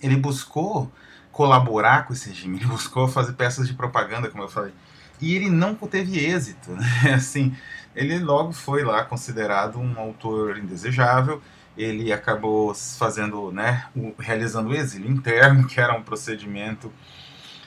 Ele 0.02 0.16
buscou 0.16 0.92
colaborar 1.32 2.06
com 2.06 2.12
esse 2.12 2.28
regime, 2.28 2.58
ele 2.60 2.66
buscou 2.66 3.08
fazer 3.08 3.32
peças 3.32 3.66
de 3.66 3.74
propaganda, 3.74 4.28
como 4.28 4.44
eu 4.44 4.48
falei. 4.48 4.72
E 5.18 5.34
ele 5.34 5.48
não 5.48 5.74
teve 5.74 6.18
êxito. 6.18 6.72
Né? 6.72 6.84
Assim, 7.14 7.56
ele 7.94 8.18
logo 8.18 8.52
foi 8.52 8.84
lá 8.84 9.02
considerado 9.02 9.78
um 9.78 9.98
autor 9.98 10.58
indesejável. 10.58 11.40
Ele 11.76 12.12
acabou 12.12 12.74
fazendo, 12.74 13.52
né, 13.52 13.86
realizando 14.18 14.70
o 14.70 14.74
exílio 14.74 15.10
interno, 15.10 15.66
que 15.68 15.80
era 15.80 15.94
um 15.94 16.02
procedimento 16.02 16.92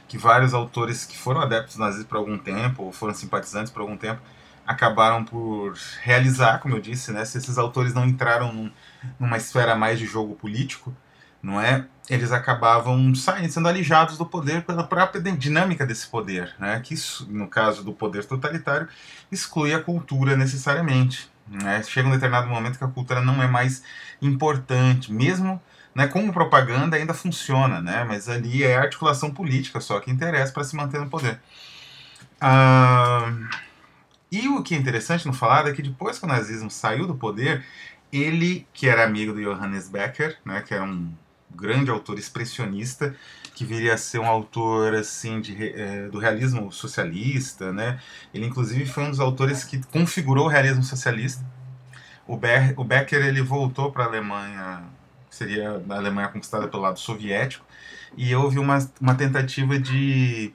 que 0.08 0.18
vários 0.18 0.56
autores 0.56 1.06
que 1.06 1.16
foram 1.16 1.42
adeptos 1.42 1.78
nazistas 1.78 2.08
por 2.08 2.18
algum 2.18 2.38
tempo, 2.38 2.84
ou 2.84 2.92
foram 2.92 3.14
simpatizantes 3.14 3.72
por 3.72 3.82
algum 3.82 3.96
tempo, 3.96 4.20
acabaram 4.70 5.26
por 5.26 5.74
realizar, 6.04 6.60
como 6.60 6.76
eu 6.76 6.80
disse, 6.80 7.12
né? 7.12 7.26
Se 7.26 7.40
esses 7.40 7.58
autores 7.58 7.92
não 7.92 8.06
entraram 8.06 8.54
num, 8.54 8.72
numa 9.20 9.36
esfera 9.36 9.76
mais 9.76 9.98
de 9.98 10.06
jogo 10.06 10.36
político, 10.36 10.96
não 11.42 11.60
é? 11.60 11.86
Eles 12.08 12.32
acabavam 12.32 13.16
saindo, 13.16 13.52
sendo 13.52 13.68
alijados 13.68 14.16
do 14.16 14.28
poder 14.28 14.62
pela 14.62 14.84
própria 14.84 15.20
dinâmica 15.36 15.88
desse 15.88 16.08
poder, 16.08 16.54
né? 16.60 16.80
Que 16.82 16.94
isso, 16.94 17.28
no 17.32 17.48
caso 17.48 17.84
do 17.84 17.94
poder 17.94 18.26
totalitário, 18.26 18.88
exclui 19.32 19.74
a 19.74 19.82
cultura 19.82 20.38
necessariamente. 20.38 21.32
Né? 21.48 21.82
Chega 21.82 22.08
um 22.08 22.12
determinado 22.12 22.48
momento 22.48 22.78
que 22.78 22.84
a 22.84 22.88
cultura 22.88 23.22
não 23.22 23.42
é 23.42 23.48
mais 23.48 23.82
importante, 24.22 25.12
mesmo 25.12 25.60
né, 25.96 26.08
como 26.08 26.32
propaganda 26.32 26.96
ainda 26.96 27.16
funciona, 27.16 27.82
né? 27.82 28.04
Mas 28.04 28.30
ali 28.30 28.64
é 28.64 28.78
articulação 28.78 29.32
política 29.32 29.82
só 29.82 30.00
que 30.00 30.12
interessa 30.12 30.54
para 30.54 30.64
se 30.64 30.76
manter 30.76 31.00
no 31.00 31.10
poder. 31.10 31.42
Ah, 32.40 33.34
e 34.32 34.48
o 34.48 34.62
que 34.62 34.76
é 34.76 34.78
interessante 34.78 35.26
no 35.26 35.34
falar 35.34 35.68
é 35.68 35.74
que 35.74 35.82
depois 35.82 36.20
que 36.20 36.26
o 36.26 36.28
nazismo 36.28 36.70
saiu 36.70 37.08
do 37.08 37.16
poder, 37.16 37.66
ele, 38.12 38.68
que 38.74 38.88
era 38.88 39.04
amigo 39.04 39.34
do 39.34 39.42
Johannes 39.42 39.90
Becker, 39.90 40.38
né, 40.46 40.62
que 40.62 40.74
era 40.74 40.84
um 40.84 41.12
grande 41.50 41.90
autor 41.90 42.18
expressionista, 42.18 43.16
que 43.56 43.66
viria 43.66 43.96
a 43.96 43.98
ser 43.98 44.20
um 44.20 44.26
autor 44.26 44.94
assim 44.94 45.42
de, 45.42 45.74
é, 45.74 46.08
do 46.08 46.20
realismo 46.20 46.72
socialista, 46.72 47.74
né? 47.74 48.00
Ele 48.34 48.46
inclusive 48.46 48.86
foi 48.86 49.04
um 49.04 49.10
dos 49.10 49.20
autores 49.20 49.64
que 49.64 49.82
configurou 49.88 50.46
o 50.46 50.48
realismo 50.48 50.84
socialista. 50.84 51.44
O, 52.28 52.40
o 52.78 52.84
Becker 52.84 53.26
ele 53.26 53.42
voltou 53.42 53.92
para 53.92 54.04
a 54.04 54.08
Alemanha, 54.08 54.84
seria 55.30 55.82
a 55.90 55.96
Alemanha 55.96 56.30
conquistada 56.30 56.68
pelo 56.68 56.84
lado 56.84 57.00
soviético, 57.00 57.66
e 58.16 58.34
houve 58.34 58.60
uma, 58.60 58.78
uma 59.02 59.16
tentativa 59.16 59.78
de 59.80 60.54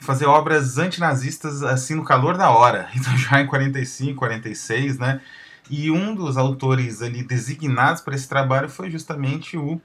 fazer 0.00 0.26
obras 0.26 0.78
antinazistas 0.78 1.62
assim 1.62 1.94
no 1.94 2.04
calor 2.04 2.36
da 2.36 2.50
hora. 2.50 2.88
Então 2.96 3.16
já 3.16 3.40
em 3.40 3.46
45, 3.46 4.18
46, 4.18 4.98
né? 4.98 5.20
E 5.68 5.90
um 5.90 6.14
dos 6.14 6.36
autores 6.36 7.00
ali 7.00 7.22
designados 7.22 8.02
para 8.02 8.16
esse 8.16 8.28
trabalho 8.28 8.68
foi 8.68 8.90
justamente 8.90 9.56
o, 9.56 9.80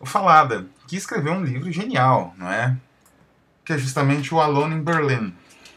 o 0.00 0.06
Falada, 0.06 0.66
que 0.88 0.96
escreveu 0.96 1.34
um 1.34 1.44
livro 1.44 1.70
genial, 1.70 2.34
não 2.36 2.50
é? 2.50 2.76
Que 3.64 3.74
é 3.74 3.78
justamente 3.78 4.34
o 4.34 4.40
Alone 4.40 4.76
in 4.76 4.82
Berlin. 4.82 5.34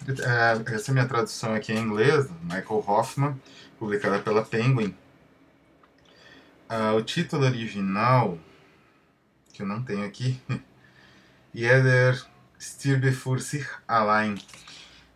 É, 0.07 0.73
essa 0.73 0.89
é 0.89 0.91
a 0.91 0.93
minha 0.93 1.07
tradução 1.07 1.53
aqui 1.53 1.71
em 1.71 1.79
inglês, 1.79 2.27
Michael 2.41 2.83
Hoffman, 2.87 3.35
publicada 3.77 4.19
pela 4.19 4.43
Penguin. 4.43 4.95
Ah, 6.67 6.93
o 6.93 7.03
título 7.03 7.45
original, 7.45 8.37
que 9.53 9.61
eu 9.61 9.67
não 9.67 9.83
tenho 9.83 10.03
aqui, 10.03 10.41
Jeder 11.53 12.25
Stirbe 12.63 13.11
für 13.11 13.39
sich 13.41 13.67
allein. 13.85 14.37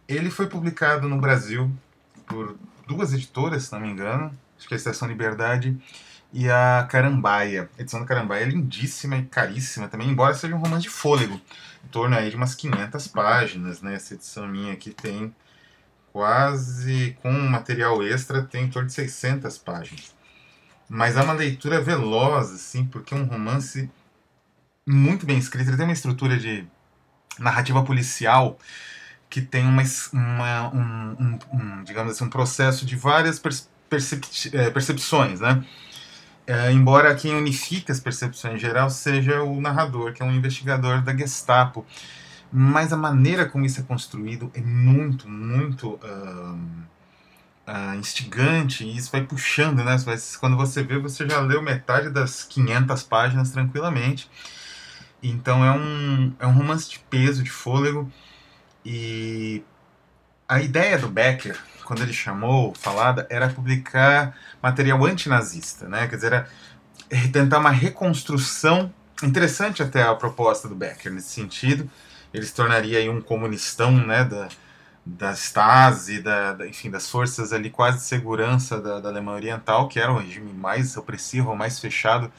Ele 0.05 0.29
foi 0.29 0.47
publicado 0.47 1.07
no 1.07 1.17
Brasil 1.17 1.71
por 2.25 2.57
duas 2.85 3.13
editoras, 3.13 3.63
se 3.63 3.71
não 3.71 3.79
me 3.79 3.89
engano, 3.89 4.31
acho 4.57 4.67
que 4.67 4.73
é 4.73 4.75
a 4.75 4.77
Estação 4.77 5.07
Liberdade 5.07 5.77
e 6.33 6.49
a 6.49 6.85
Carambaia. 6.89 7.69
A 7.77 7.81
edição 7.81 8.01
da 8.01 8.05
Carambaia 8.05 8.43
é 8.43 8.49
lindíssima 8.49 9.15
e 9.17 9.25
caríssima 9.25 9.87
também, 9.87 10.09
embora 10.09 10.33
seja 10.33 10.55
um 10.55 10.59
romance 10.59 10.83
de 10.83 10.89
fôlego, 10.89 11.39
em 11.85 11.87
torno 11.87 12.17
aí 12.17 12.29
de 12.29 12.35
umas 12.35 12.53
500 12.53 13.07
páginas, 13.07 13.81
né? 13.81 13.95
Essa 13.95 14.15
edição 14.15 14.45
minha 14.45 14.73
aqui 14.73 14.91
tem 14.91 15.33
quase, 16.11 17.17
com 17.21 17.31
material 17.31 18.03
extra, 18.03 18.43
tem 18.43 18.65
em 18.65 18.69
torno 18.69 18.89
de 18.89 18.93
600 18.93 19.57
páginas. 19.57 20.13
Mas 20.89 21.15
é 21.15 21.21
uma 21.21 21.33
leitura 21.33 21.79
veloz, 21.79 22.51
assim, 22.51 22.85
porque 22.85 23.13
é 23.13 23.17
um 23.17 23.25
romance 23.25 23.89
muito 24.85 25.25
bem 25.25 25.37
escrito. 25.37 25.69
Ele 25.69 25.77
tem 25.77 25.85
uma 25.85 25.93
estrutura 25.93 26.37
de 26.37 26.67
narrativa 27.39 27.84
policial 27.84 28.58
que 29.29 29.41
tem 29.41 29.65
uma, 29.65 29.84
uma 30.13 30.70
um, 30.74 31.15
um, 31.20 31.39
um, 31.53 31.84
digamos 31.84 32.13
assim, 32.13 32.25
um 32.25 32.29
processo 32.29 32.86
de 32.86 32.96
várias 32.96 33.39
percep 33.89 34.25
é, 34.53 34.70
percepções, 34.70 35.39
né? 35.39 35.63
É, 36.46 36.72
embora 36.72 37.13
quem 37.13 37.36
unifique 37.36 37.91
as 37.91 38.00
percepções 38.00 38.56
em 38.56 38.58
geral 38.58 38.89
seja 38.89 39.44
o 39.44 39.60
narrador, 39.60 40.13
que 40.13 40.24
é 40.24 40.25
um 40.25 40.34
investigador 40.34 41.01
da 41.01 41.15
Gestapo. 41.15 41.86
Mas 42.50 42.94
a 42.94 42.98
maneira 42.98 43.46
como 43.46 43.65
isso 43.65 43.82
é 43.82 43.84
construído 43.84 44.50
é 44.53 44.62
muito, 44.62 45.27
muito 45.27 45.96
uh, 45.96 46.60
uh, 47.67 47.96
instigante 48.00 48.86
e 48.86 48.96
isso 48.96 49.12
vai 49.12 49.24
puxando, 49.24 49.84
né? 49.84 49.98
Quando 50.39 50.56
você 50.56 50.82
vê, 50.84 50.98
você 50.98 51.27
já 51.27 51.41
leu 51.41 51.62
metade 51.62 52.10
das 52.10 52.46
500 52.46 53.03
páginas 53.03 53.51
tranquilamente. 53.51 54.29
Então 55.21 55.63
é 55.65 55.71
um, 55.71 56.33
é 56.39 56.47
um 56.47 56.51
romance 56.51 56.89
de 56.89 57.00
peso, 57.00 57.43
de 57.43 57.50
fôlego. 57.50 58.12
E 58.86 59.63
a 60.47 60.62
ideia 60.62 60.97
do 60.97 61.09
Becker, 61.09 61.57
quando 61.83 62.01
ele 62.03 62.13
chamou 62.13 62.74
Falada, 62.75 63.27
era 63.29 63.50
publicar 63.50 64.38
material 64.62 65.03
antinazista, 65.05 65.88
né? 65.88 66.07
Quer 66.07 66.15
dizer, 66.15 66.33
era 66.33 66.50
tentar 67.31 67.59
uma 67.59 67.71
reconstrução. 67.71 68.93
Interessante 69.24 69.81
até 69.81 70.03
a 70.03 70.13
proposta 70.13 70.67
do 70.67 70.75
Becker 70.75 71.12
nesse 71.12 71.29
sentido. 71.29 71.89
Ele 72.33 72.45
se 72.45 72.53
tornaria 72.53 73.00
aí 73.00 73.09
um 73.09 73.21
comunistão, 73.21 73.91
né? 73.91 74.24
Da, 74.24 74.47
da 75.05 75.31
Stasi, 75.31 76.21
da, 76.21 76.53
da, 76.53 76.67
enfim, 76.67 76.91
das 76.91 77.09
forças 77.09 77.53
ali 77.53 77.69
quase 77.69 78.00
de 78.00 78.03
segurança 78.03 78.79
da, 78.81 79.00
da 79.00 79.09
Alemanha 79.09 79.38
Oriental, 79.38 79.88
que 79.88 80.00
era 80.00 80.12
o 80.12 80.17
regime 80.17 80.51
mais 80.53 80.97
opressivo, 80.97 81.55
mais 81.55 81.79
fechado 81.79 82.31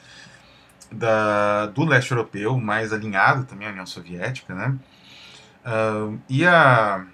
da, 0.91 1.67
do 1.67 1.85
leste 1.85 2.11
europeu, 2.11 2.57
mais 2.57 2.91
alinhado 2.91 3.45
também 3.45 3.67
à 3.67 3.71
União 3.71 3.85
Soviética, 3.85 4.53
né? 4.53 4.75
Uh, 5.65 6.19
e 6.29 6.45
a, 6.45 7.05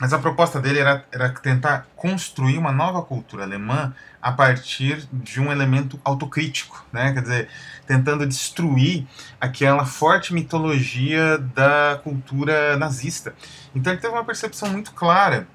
mas 0.00 0.14
a 0.14 0.18
proposta 0.18 0.58
dele 0.58 0.78
era, 0.78 1.04
era 1.12 1.28
tentar 1.28 1.86
construir 1.94 2.56
uma 2.56 2.72
nova 2.72 3.02
cultura 3.02 3.44
alemã 3.44 3.94
a 4.20 4.32
partir 4.32 5.06
de 5.12 5.38
um 5.38 5.52
elemento 5.52 6.00
autocrítico, 6.02 6.86
né? 6.90 7.12
quer 7.12 7.20
dizer, 7.20 7.48
tentando 7.86 8.26
destruir 8.26 9.06
aquela 9.38 9.84
forte 9.84 10.32
mitologia 10.32 11.36
da 11.36 12.00
cultura 12.02 12.78
nazista. 12.78 13.34
Então 13.74 13.92
ele 13.92 14.00
teve 14.00 14.14
uma 14.14 14.24
percepção 14.24 14.70
muito 14.70 14.92
clara. 14.92 15.46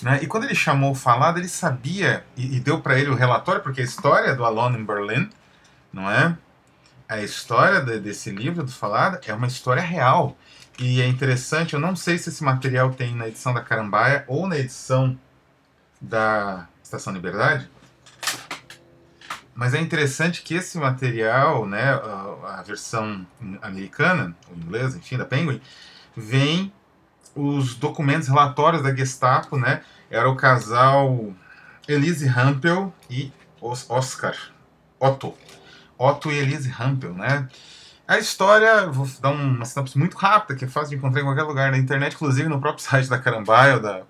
Né? 0.00 0.20
E 0.22 0.28
quando 0.28 0.44
ele 0.44 0.54
chamou 0.54 0.92
o 0.92 0.94
falado, 0.94 1.38
ele 1.38 1.48
sabia, 1.48 2.24
e, 2.36 2.56
e 2.56 2.60
deu 2.60 2.80
para 2.80 2.96
ele 2.96 3.10
o 3.10 3.16
relatório, 3.16 3.62
porque 3.62 3.80
a 3.80 3.84
história 3.84 4.32
do 4.32 4.44
Alone 4.44 4.78
in 4.78 4.84
Berlin, 4.84 5.28
não 5.92 6.08
é? 6.08 6.38
A 7.08 7.22
história 7.22 7.80
de, 7.80 7.98
desse 7.98 8.30
livro 8.30 8.62
do 8.62 8.70
falado 8.70 9.18
é 9.26 9.32
uma 9.32 9.46
história 9.46 9.82
real. 9.82 10.36
E 10.78 11.00
é 11.00 11.06
interessante, 11.06 11.74
eu 11.74 11.80
não 11.80 11.96
sei 11.96 12.18
se 12.18 12.28
esse 12.28 12.44
material 12.44 12.90
tem 12.90 13.14
na 13.14 13.26
edição 13.26 13.52
da 13.52 13.62
Carambaia 13.62 14.24
ou 14.28 14.46
na 14.46 14.58
edição 14.58 15.18
da 16.00 16.68
Estação 16.82 17.12
Liberdade, 17.12 17.68
mas 19.58 19.74
é 19.74 19.80
interessante 19.80 20.42
que 20.42 20.54
esse 20.54 20.78
material, 20.78 21.66
né, 21.66 21.90
a, 21.90 22.58
a 22.58 22.62
versão 22.62 23.26
americana, 23.60 24.36
ou 24.48 24.56
inglesa, 24.56 24.98
enfim, 24.98 25.16
da 25.16 25.24
Penguin, 25.24 25.60
vem 26.16 26.72
os 27.34 27.74
documentos, 27.74 28.28
relatórios 28.28 28.84
da 28.84 28.94
Gestapo, 28.94 29.58
né, 29.58 29.82
era 30.08 30.30
o 30.30 30.36
casal 30.36 31.34
Elise 31.88 32.24
Rampel 32.26 32.94
e 33.10 33.32
Oscar 33.60 34.36
Otto. 35.00 35.34
Otto 35.98 36.30
e 36.30 36.38
Elise 36.38 36.68
Rampel, 36.68 37.12
né? 37.12 37.48
A 38.06 38.18
história, 38.18 38.86
vou 38.86 39.06
dar 39.20 39.30
uma 39.30 39.64
sinopse 39.64 39.98
muito 39.98 40.16
rápida, 40.16 40.58
que 40.58 40.64
é 40.64 40.68
fácil 40.68 40.90
de 40.90 40.96
encontrar 40.96 41.20
em 41.20 41.24
qualquer 41.24 41.42
lugar 41.42 41.70
na 41.70 41.78
internet, 41.78 42.14
inclusive 42.14 42.48
no 42.48 42.60
próprio 42.60 42.82
site 42.86 43.08
da 43.08 43.18
Carambaia 43.18 43.74
ou 43.74 43.80
da 43.80 44.02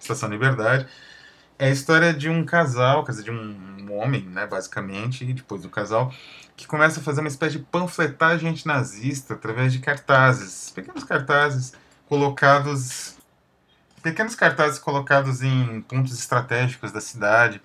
Estação 0.00 0.28
Liberdade. 0.28 0.86
É 1.58 1.68
a 1.68 1.70
história 1.70 2.12
de 2.12 2.28
um 2.28 2.44
casal, 2.44 3.02
quer 3.04 3.12
dizer, 3.12 3.24
de 3.24 3.30
um 3.30 3.76
homem, 3.96 4.22
né, 4.22 4.46
basicamente, 4.46 5.24
e 5.24 5.32
depois 5.32 5.62
do 5.62 5.70
casal, 5.70 6.12
que 6.56 6.66
começa 6.66 7.00
a 7.00 7.02
fazer 7.02 7.20
uma 7.20 7.28
espécie 7.28 7.58
de 7.58 7.64
panfletagem 7.64 8.50
antinazista 8.50 9.34
através 9.34 9.72
de 9.72 9.78
cartazes, 9.78 10.70
pequenos 10.70 11.04
cartazes 11.04 11.72
colocados 12.08 13.16
pequenos 14.02 14.36
cartazes 14.36 14.78
colocados 14.78 15.42
em 15.42 15.80
pontos 15.80 16.16
estratégicos 16.16 16.92
da 16.92 17.00
cidade. 17.00 17.60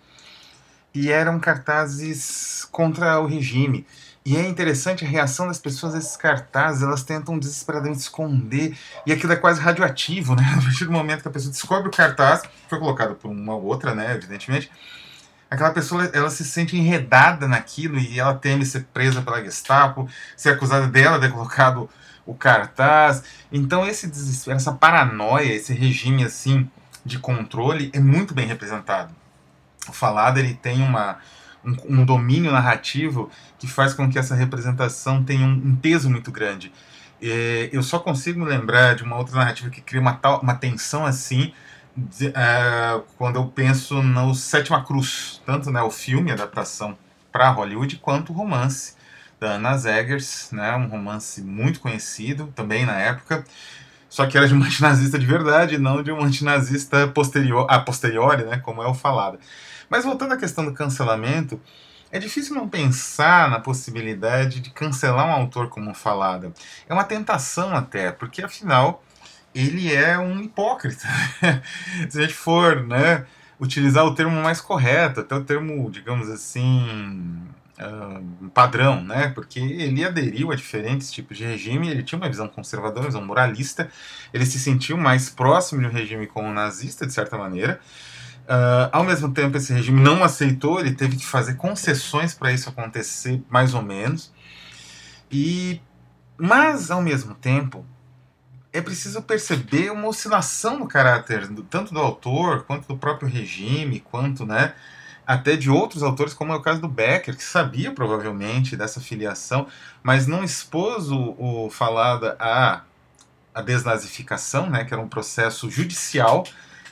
E 0.94 1.12
eram 1.12 1.40
cartazes 1.40 2.68
contra 2.72 3.20
o 3.20 3.26
regime. 3.26 3.86
E 4.24 4.38
é 4.38 4.48
interessante 4.48 5.04
a 5.04 5.08
reação 5.08 5.48
das 5.48 5.58
pessoas 5.58 5.96
a 5.96 5.98
esses 5.98 6.16
cartazes, 6.16 6.84
elas 6.84 7.02
tentam 7.02 7.40
desesperadamente 7.40 8.02
esconder, 8.02 8.78
e 9.04 9.12
aquilo 9.12 9.34
é 9.34 9.36
quase 9.36 9.60
radioativo, 9.60 10.36
né? 10.36 10.44
A 10.58 10.62
partir 10.62 10.86
do 10.86 10.92
momento 10.92 11.24
que 11.24 11.28
a 11.28 11.32
pessoa 11.32 11.52
descobre 11.52 11.88
o 11.88 11.92
cartaz, 11.92 12.44
foi 12.70 12.78
colocado 12.78 13.16
por 13.16 13.32
uma 13.32 13.56
outra, 13.56 13.96
né, 13.96 14.14
evidentemente, 14.14 14.70
aquela 15.50 15.72
pessoa 15.72 16.06
ela 16.14 16.30
se 16.30 16.46
sente 16.46 16.78
enredada 16.78 17.48
naquilo 17.48 18.00
e 18.00 18.20
ela 18.20 18.36
teme 18.36 18.66
ser 18.66 18.86
presa 18.94 19.22
pela 19.22 19.44
Gestapo, 19.44 20.08
ser 20.38 20.50
acusada 20.50 20.88
dela 20.88 21.20
de 21.20 21.28
ter 21.28 21.34
colocado 21.34 21.90
o 22.26 22.34
cartaz. 22.34 23.24
Então 23.52 23.86
esse 23.86 24.08
desespero, 24.08 24.56
essa 24.56 24.72
paranoia, 24.72 25.54
esse 25.54 25.74
regime 25.74 26.24
assim 26.24 26.70
de 27.04 27.20
controle 27.20 27.90
é 27.94 28.00
muito 28.00 28.34
bem 28.34 28.48
representado. 28.48 29.14
O 29.88 29.94
falado 29.94 30.38
ele 30.38 30.54
tem 30.54 30.82
uma 30.82 31.18
um, 31.64 32.02
um, 32.02 32.06
domínio 32.06 32.52
narrativo 32.52 33.30
que 33.60 33.68
faz 33.68 33.94
com 33.94 34.10
que 34.10 34.18
essa 34.18 34.36
representação 34.36 35.24
tenha 35.24 35.46
um, 35.46 35.52
um 35.52 35.76
peso 35.76 36.10
muito 36.10 36.32
grande. 36.32 36.72
É, 37.22 37.70
eu 37.72 37.84
só 37.84 38.00
consigo 38.00 38.40
me 38.40 38.46
lembrar 38.46 38.96
de 38.96 39.04
uma 39.04 39.18
outra 39.18 39.36
narrativa 39.36 39.70
que 39.70 39.82
cria 39.82 40.02
uma, 40.02 40.14
tal, 40.14 40.42
uma 40.42 40.56
tensão 40.56 41.06
assim 41.06 41.54
de, 41.96 42.28
uh, 42.28 43.04
quando 43.18 43.36
eu 43.36 43.46
penso 43.46 44.02
no 44.02 44.34
Sétima 44.34 44.84
Cruz, 44.84 45.42
tanto 45.46 45.70
né, 45.72 45.82
o 45.82 45.92
filme, 45.92 46.32
a 46.32 46.34
adaptação 46.34 46.98
para 47.32 47.50
Hollywood, 47.50 47.98
quanto 47.98 48.32
o 48.32 48.36
romance 48.36 48.96
da 49.40 49.54
Anna 49.56 49.78
Zegers, 49.78 50.50
né, 50.52 50.76
um 50.76 50.88
romance 50.88 51.42
muito 51.42 51.80
conhecido 51.80 52.52
também 52.56 52.86
na 52.86 52.98
época, 52.98 53.44
só 54.10 54.26
que 54.26 54.38
era 54.38 54.48
de 54.48 54.54
uma 54.54 54.66
antinazista 54.68 55.20
de 55.20 55.26
verdade, 55.26 55.78
não 55.78 56.02
de 56.02 56.12
uma 56.12 56.26
antinazista 56.26 57.08
posterior, 57.08 57.66
a 57.70 57.80
posteriori, 57.80 58.44
né, 58.44 58.58
como 58.58 58.82
é 58.82 58.88
o 58.88 58.94
falado. 58.94 59.40
Mas 59.92 60.06
voltando 60.06 60.34
à 60.34 60.38
questão 60.38 60.64
do 60.64 60.72
cancelamento, 60.72 61.60
é 62.10 62.18
difícil 62.18 62.56
não 62.56 62.70
pensar 62.70 63.50
na 63.50 63.60
possibilidade 63.60 64.62
de 64.62 64.70
cancelar 64.70 65.28
um 65.28 65.32
autor 65.34 65.68
como 65.68 65.94
Falada. 65.94 66.54
É 66.88 66.94
uma 66.94 67.04
tentação 67.04 67.76
até, 67.76 68.10
porque 68.10 68.42
afinal 68.42 69.04
ele 69.54 69.94
é 69.94 70.18
um 70.18 70.42
hipócrita. 70.42 71.06
Se 72.10 72.20
a 72.20 72.22
gente 72.22 72.34
for 72.34 72.88
né, 72.88 73.26
utilizar 73.60 74.06
o 74.06 74.16
termo 74.16 74.42
mais 74.42 74.62
correto, 74.62 75.20
até 75.20 75.36
o 75.36 75.44
termo, 75.44 75.92
digamos 75.92 76.30
assim, 76.30 77.44
uh, 77.78 78.50
padrão, 78.52 79.04
né? 79.04 79.28
Porque 79.36 79.60
ele 79.60 80.06
aderiu 80.06 80.54
a 80.54 80.56
diferentes 80.56 81.12
tipos 81.12 81.38
de 81.38 81.44
regime, 81.44 81.90
ele 81.90 82.02
tinha 82.02 82.18
uma 82.18 82.30
visão 82.30 82.48
conservadora, 82.48 83.02
uma 83.02 83.08
visão 83.08 83.26
moralista, 83.26 83.90
ele 84.34 84.46
se 84.46 84.58
sentiu 84.58 84.96
mais 84.96 85.30
próximo 85.30 85.82
de 85.82 85.88
um 85.88 85.92
regime 85.92 86.28
como 86.28 86.50
nazista, 86.54 87.06
de 87.06 87.12
certa 87.12 87.38
maneira, 87.38 87.82
Uh, 88.48 88.90
ao 88.92 89.04
mesmo 89.04 89.34
tempo, 89.34 89.56
esse 89.58 89.72
regime 89.72 90.02
não 90.02 90.24
aceitou, 90.24 90.80
ele 90.80 90.94
teve 90.94 91.16
que 91.16 91.26
fazer 91.26 91.56
concessões 91.56 92.34
para 92.34 92.52
isso 92.52 92.70
acontecer, 92.70 93.42
mais 93.50 93.74
ou 93.74 93.82
menos. 93.82 94.32
E, 95.32 95.82
mas, 96.38 96.92
ao 96.92 97.02
mesmo 97.02 97.34
tempo, 97.36 97.86
é 98.74 98.82
preciso 98.82 99.22
perceber 99.22 99.92
uma 99.92 100.08
oscilação 100.08 100.80
no 100.80 100.88
caráter, 100.88 101.48
tanto 101.70 101.94
do 101.94 102.00
autor, 102.00 102.64
quanto 102.64 102.88
do 102.88 102.98
próprio 102.98 103.30
regime, 103.30 104.00
quanto 104.00 104.46
né, 104.46 104.74
até 105.26 105.56
de 105.56 105.70
outros 105.70 106.04
autores, 106.04 106.34
como 106.34 106.54
é 106.54 106.56
o 106.56 106.62
caso 106.62 106.82
do 106.82 106.88
Becker, 106.88 107.36
que 107.36 107.44
sabia 107.44 107.92
provavelmente 107.92 108.76
dessa 108.76 109.00
filiação, 109.00 109.68
mas 110.02 110.28
não 110.28 110.44
expôs 110.44 111.12
o, 111.12 111.36
o 111.38 111.70
falada 111.70 112.36
a, 112.40 112.82
a 113.54 113.62
desnazificação, 113.62 114.70
né, 114.70 114.84
que 114.84 114.94
era 114.94 115.02
um 115.02 115.10
processo 115.10 115.70
judicial. 115.70 116.46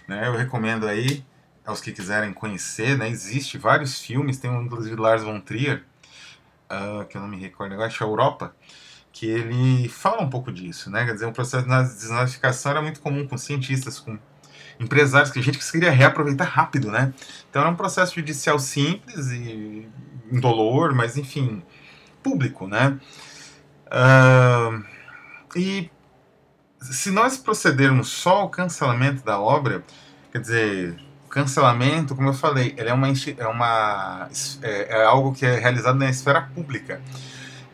Né, 0.08 0.28
eu 0.28 0.36
recomendo 0.36 0.88
aí 0.88 1.24
aos 1.66 1.82
que 1.82 1.92
quiserem 1.92 2.34
conhecer, 2.34 2.98
né? 2.98 3.10
Existe 3.10 3.58
vários 3.58 4.00
filmes, 4.00 4.38
tem 4.38 4.50
um 4.50 4.64
inclusive 4.64 4.96
Lars 4.96 5.24
von 5.24 5.40
Trier, 5.40 5.84
uh, 6.70 7.06
que 7.06 7.18
eu 7.18 7.22
não 7.22 7.28
me 7.28 7.38
recordo 7.38 7.74
agora, 7.74 7.88
acho 7.88 8.04
é 8.04 8.08
Europa, 8.08 8.56
que 9.12 9.26
ele 9.26 9.90
fala 9.90 10.22
um 10.22 10.30
pouco 10.30 10.52
disso, 10.52 10.90
né? 10.90 11.06
Quer 11.06 11.14
dizer, 11.14 11.26
o 11.26 11.30
um 11.30 11.34
processo 11.34 11.68
de 11.68 11.96
desnazificação 11.96 12.72
era 12.72 12.82
muito 12.82 13.00
comum 13.02 13.28
com 13.28 13.38
cientistas, 13.38 14.00
com 14.00 14.18
empresários, 14.80 15.32
que 15.32 15.42
gente 15.42 15.58
que 15.58 15.72
queria 15.72 15.92
reaproveitar 15.92 16.46
rápido, 16.46 16.90
né? 16.90 17.14
Então 17.50 17.62
era 17.62 17.72
um 17.72 17.76
processo 17.76 18.16
judicial 18.16 18.58
simples 18.60 19.28
e 19.32 19.88
indolor, 20.32 20.94
mas 20.96 21.18
enfim, 21.18 21.62
público, 22.24 22.68
né? 22.68 22.98
Uh, 23.88 24.84
e 25.56 25.90
se 26.82 27.12
nós 27.12 27.38
procedermos 27.38 28.10
só 28.10 28.38
ao 28.42 28.50
cancelamento 28.50 29.24
da 29.24 29.40
obra, 29.40 29.84
quer 30.32 30.40
dizer, 30.40 31.09
cancelamento, 31.30 32.16
como 32.16 32.30
eu 32.30 32.34
falei, 32.34 32.74
ele 32.78 32.90
é, 32.90 32.94
uma, 32.94 33.08
é, 33.08 33.48
uma, 33.48 34.30
é, 34.62 34.98
é, 34.98 35.06
algo 35.06 35.34
que 35.34 35.46
é 35.46 35.58
realizado 35.58 35.98
na 35.98 36.10
esfera 36.10 36.42
pública. 36.42 37.02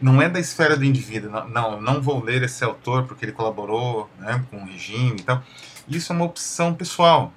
Não 0.01 0.21
é 0.21 0.29
da 0.29 0.39
esfera 0.39 0.75
do 0.75 0.83
indivíduo. 0.83 1.31
Não, 1.31 1.47
não, 1.49 1.81
não 1.81 2.01
vou 2.01 2.23
ler 2.23 2.43
esse 2.43 2.63
autor 2.63 3.05
porque 3.05 3.25
ele 3.25 3.31
colaborou 3.31 4.09
né, 4.19 4.43
com 4.51 4.57
o 4.57 4.65
regime 4.65 5.19
e 5.19 5.23
tal. 5.23 5.41
Isso 5.87 6.11
é 6.11 6.15
uma 6.15 6.25
opção 6.25 6.73
pessoal. 6.73 7.33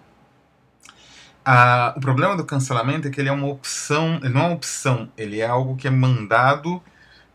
Ah, 1.45 1.95
o 1.97 2.01
problema 2.01 2.37
do 2.37 2.45
cancelamento 2.45 3.09
é 3.09 3.11
que 3.11 3.21
ele 3.21 3.29
é 3.29 3.33
uma 3.33 3.47
opção, 3.47 4.17
ele 4.23 4.35
não 4.35 4.43
é 4.43 4.45
uma 4.49 4.55
opção, 4.55 5.11
ele 5.17 5.41
é 5.41 5.47
algo 5.47 5.77
que 5.77 5.87
é 5.87 5.91
mandado 5.91 6.83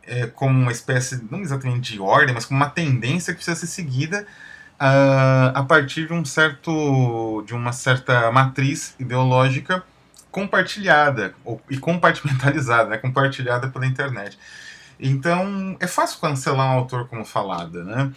é, 0.04 0.28
como 0.28 0.60
uma 0.60 0.72
espécie, 0.72 1.26
não 1.32 1.42
exatamente 1.42 1.94
de 1.94 2.00
ordem, 2.00 2.34
mas 2.36 2.46
como 2.46 2.60
uma 2.60 2.70
tendência 2.70 3.34
que 3.34 3.38
precisa 3.38 3.60
ser 3.60 3.68
seguida 3.68 4.28
uh, 4.84 5.52
a 5.56 5.64
partir 5.64 6.08
de 6.08 6.14
um 6.14 6.26
certo, 6.26 7.42
de 7.48 7.54
uma 7.54 7.72
certa 7.72 8.30
matriz 8.32 8.96
ideológica 9.00 9.82
compartilhada 10.30 11.34
ou, 11.46 11.62
e 11.70 11.78
compartimentalizada, 11.78 12.90
né, 12.90 12.98
compartilhada 12.98 13.70
pela 13.70 13.86
internet. 13.86 14.38
Então 15.00 15.78
é 15.80 15.88
fácil 15.88 16.20
cancelar 16.20 16.68
um 16.68 16.80
autor 16.80 17.08
como 17.08 17.24
falada, 17.24 17.84
né? 17.84 18.12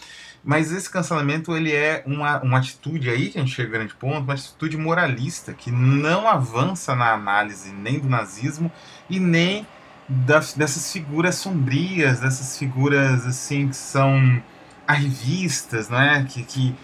Mas 0.44 0.70
esse 0.70 0.88
cancelamento 0.88 1.56
ele 1.56 1.72
é 1.72 2.04
uma, 2.06 2.40
uma 2.40 2.58
atitude 2.58 3.10
aí 3.10 3.30
que 3.30 3.38
a 3.38 3.40
gente 3.40 3.54
chega 3.54 3.68
a 3.68 3.78
grande 3.78 3.94
ponto, 3.94 4.20
uma 4.20 4.34
atitude 4.34 4.76
moralista 4.76 5.52
que 5.52 5.72
não 5.72 6.28
avança 6.28 6.94
na 6.94 7.12
análise 7.12 7.72
nem 7.72 7.98
do 7.98 8.08
nazismo 8.08 8.70
e 9.10 9.18
nem 9.18 9.66
das, 10.08 10.52
dessas 10.52 10.92
figuras 10.92 11.34
sombrias, 11.36 12.20
dessas 12.20 12.56
figuras 12.56 13.26
assim 13.26 13.68
que 13.68 13.76
são 13.76 14.40
arrivistas, 14.86 15.88
né? 15.88 16.26
que, 16.28 16.42
que 16.42 16.74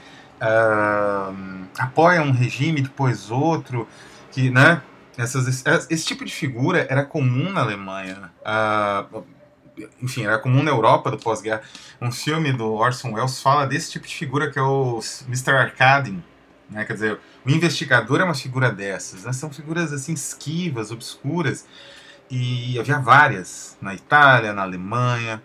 uh, 0.41 1.67
apoiam 1.79 2.27
um 2.27 2.33
regime 2.33 2.81
depois 2.81 3.31
outro, 3.31 3.89
que, 4.31 4.51
né? 4.51 4.83
Essas, 5.17 5.63
esse 5.91 6.07
tipo 6.07 6.25
de 6.25 6.33
figura 6.33 6.87
era 6.89 7.05
comum 7.05 7.51
na 7.51 7.61
Alemanha. 7.61 8.33
Uh, 8.41 9.25
enfim, 10.03 10.25
era 10.25 10.39
comum 10.39 10.63
na 10.63 10.71
Europa 10.71 11.11
do 11.11 11.19
pós-guerra. 11.19 11.63
Um 12.01 12.11
filme 12.11 12.53
do 12.53 12.73
Orson 12.73 13.13
Welles 13.13 13.41
fala 13.41 13.67
desse 13.67 13.93
tipo 13.93 14.07
de 14.07 14.15
figura 14.15 14.51
que 14.51 14.59
é 14.59 14.63
o 14.63 15.01
Mr. 15.29 15.53
Arkadin, 15.53 16.23
né? 16.71 16.85
Quer 16.85 16.95
dizer, 16.95 17.21
o 17.45 17.51
investigador 17.51 18.21
é 18.21 18.25
uma 18.25 18.35
figura 18.35 18.71
dessas, 18.71 19.25
né? 19.25 19.33
São 19.33 19.51
figuras 19.51 19.93
assim 19.93 20.15
esquivas, 20.15 20.91
obscuras, 20.91 21.67
e 22.31 22.79
havia 22.79 22.99
várias 22.99 23.77
na 23.81 23.95
Itália, 23.95 24.53
na 24.53 24.63
Alemanha, 24.63 25.43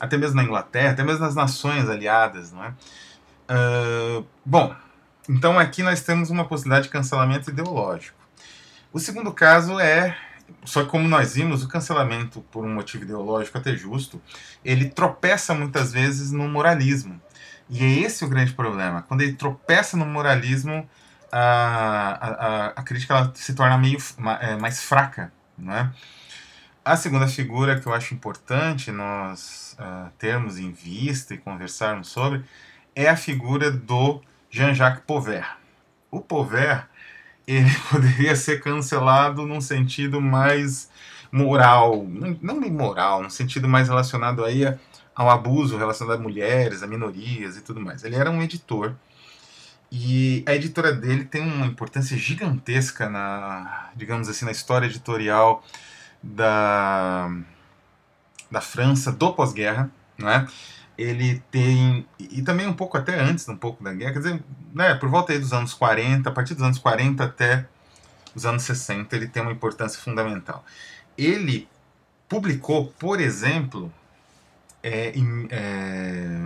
até 0.00 0.16
mesmo 0.16 0.36
na 0.36 0.44
Inglaterra, 0.44 0.92
até 0.92 1.02
mesmo 1.02 1.20
nas 1.20 1.34
nações 1.34 1.88
aliadas, 1.88 2.52
não 2.52 2.64
é? 2.64 2.74
Uh, 3.50 4.26
bom, 4.44 4.74
então 5.28 5.58
aqui 5.58 5.82
nós 5.82 6.02
temos 6.02 6.30
uma 6.30 6.44
possibilidade 6.44 6.86
de 6.86 6.92
cancelamento 6.92 7.50
ideológico. 7.50 8.16
O 8.92 8.98
segundo 8.98 9.32
caso 9.32 9.78
é, 9.78 10.16
só 10.64 10.82
que 10.82 10.90
como 10.90 11.08
nós 11.08 11.34
vimos, 11.34 11.62
o 11.62 11.68
cancelamento 11.68 12.40
por 12.50 12.64
um 12.64 12.74
motivo 12.74 13.04
ideológico 13.04 13.58
até 13.58 13.74
justo, 13.76 14.20
ele 14.64 14.88
tropeça 14.88 15.54
muitas 15.54 15.92
vezes 15.92 16.30
no 16.30 16.48
moralismo. 16.48 17.20
E 17.68 17.84
é 17.84 18.00
esse 18.00 18.24
o 18.24 18.28
grande 18.28 18.52
problema. 18.52 19.02
Quando 19.02 19.20
ele 19.20 19.34
tropeça 19.34 19.96
no 19.96 20.06
moralismo, 20.06 20.88
a, 21.30 22.18
a, 22.20 22.66
a 22.68 22.82
crítica 22.82 23.30
se 23.34 23.54
torna 23.54 23.76
meio 23.76 23.98
é, 24.40 24.56
mais 24.56 24.82
fraca, 24.82 25.32
não 25.56 25.74
é? 25.74 25.90
A 26.88 26.96
segunda 26.96 27.28
figura 27.28 27.78
que 27.78 27.86
eu 27.86 27.92
acho 27.92 28.14
importante 28.14 28.90
nós 28.90 29.76
uh, 29.78 30.10
termos 30.16 30.58
em 30.58 30.72
vista 30.72 31.34
e 31.34 31.36
conversarmos 31.36 32.08
sobre 32.08 32.42
é 32.96 33.10
a 33.10 33.14
figura 33.14 33.70
do 33.70 34.22
Jean-Jacques 34.48 35.02
Pauvert. 35.06 35.58
O 36.10 36.18
Pauvert 36.18 36.86
ele 37.46 37.70
poderia 37.90 38.34
ser 38.34 38.62
cancelado 38.62 39.46
num 39.46 39.60
sentido 39.60 40.18
mais 40.18 40.88
moral, 41.30 42.06
não 42.40 42.58
nem 42.58 42.72
moral, 42.72 43.22
num 43.22 43.28
sentido 43.28 43.68
mais 43.68 43.88
relacionado 43.88 44.42
aí 44.42 44.62
ao 45.14 45.28
abuso 45.28 45.76
relacionado 45.76 46.18
a 46.18 46.22
mulheres, 46.22 46.82
a 46.82 46.86
minorias 46.86 47.58
e 47.58 47.60
tudo 47.60 47.82
mais. 47.82 48.02
Ele 48.02 48.16
era 48.16 48.30
um 48.30 48.42
editor 48.42 48.94
e 49.92 50.42
a 50.46 50.54
editora 50.54 50.94
dele 50.94 51.26
tem 51.26 51.42
uma 51.42 51.66
importância 51.66 52.16
gigantesca 52.16 53.10
na, 53.10 53.90
digamos 53.94 54.26
assim, 54.26 54.46
na 54.46 54.52
história 54.52 54.86
editorial 54.86 55.62
da, 56.22 57.30
da 58.50 58.60
França 58.60 59.12
do 59.12 59.32
pós-guerra, 59.32 59.90
né? 60.18 60.46
Ele 60.96 61.40
tem 61.50 62.06
e 62.18 62.42
também 62.42 62.66
um 62.66 62.74
pouco 62.74 62.98
até 62.98 63.20
antes, 63.20 63.48
um 63.48 63.56
pouco 63.56 63.84
da 63.84 63.92
guerra, 63.92 64.14
quer 64.14 64.18
dizer, 64.18 64.44
né, 64.74 64.94
por 64.94 65.08
volta 65.08 65.32
aí 65.32 65.38
dos 65.38 65.52
anos 65.52 65.72
40, 65.72 66.28
a 66.28 66.32
partir 66.32 66.54
dos 66.54 66.62
anos 66.62 66.78
40 66.78 67.22
até 67.22 67.66
os 68.34 68.44
anos 68.44 68.64
60, 68.64 69.14
ele 69.14 69.28
tem 69.28 69.42
uma 69.42 69.52
importância 69.52 70.00
fundamental. 70.00 70.64
Ele 71.16 71.68
publicou, 72.28 72.88
por 72.98 73.20
exemplo, 73.20 73.92
é, 74.82 75.10
em, 75.16 75.48
é, 75.50 76.38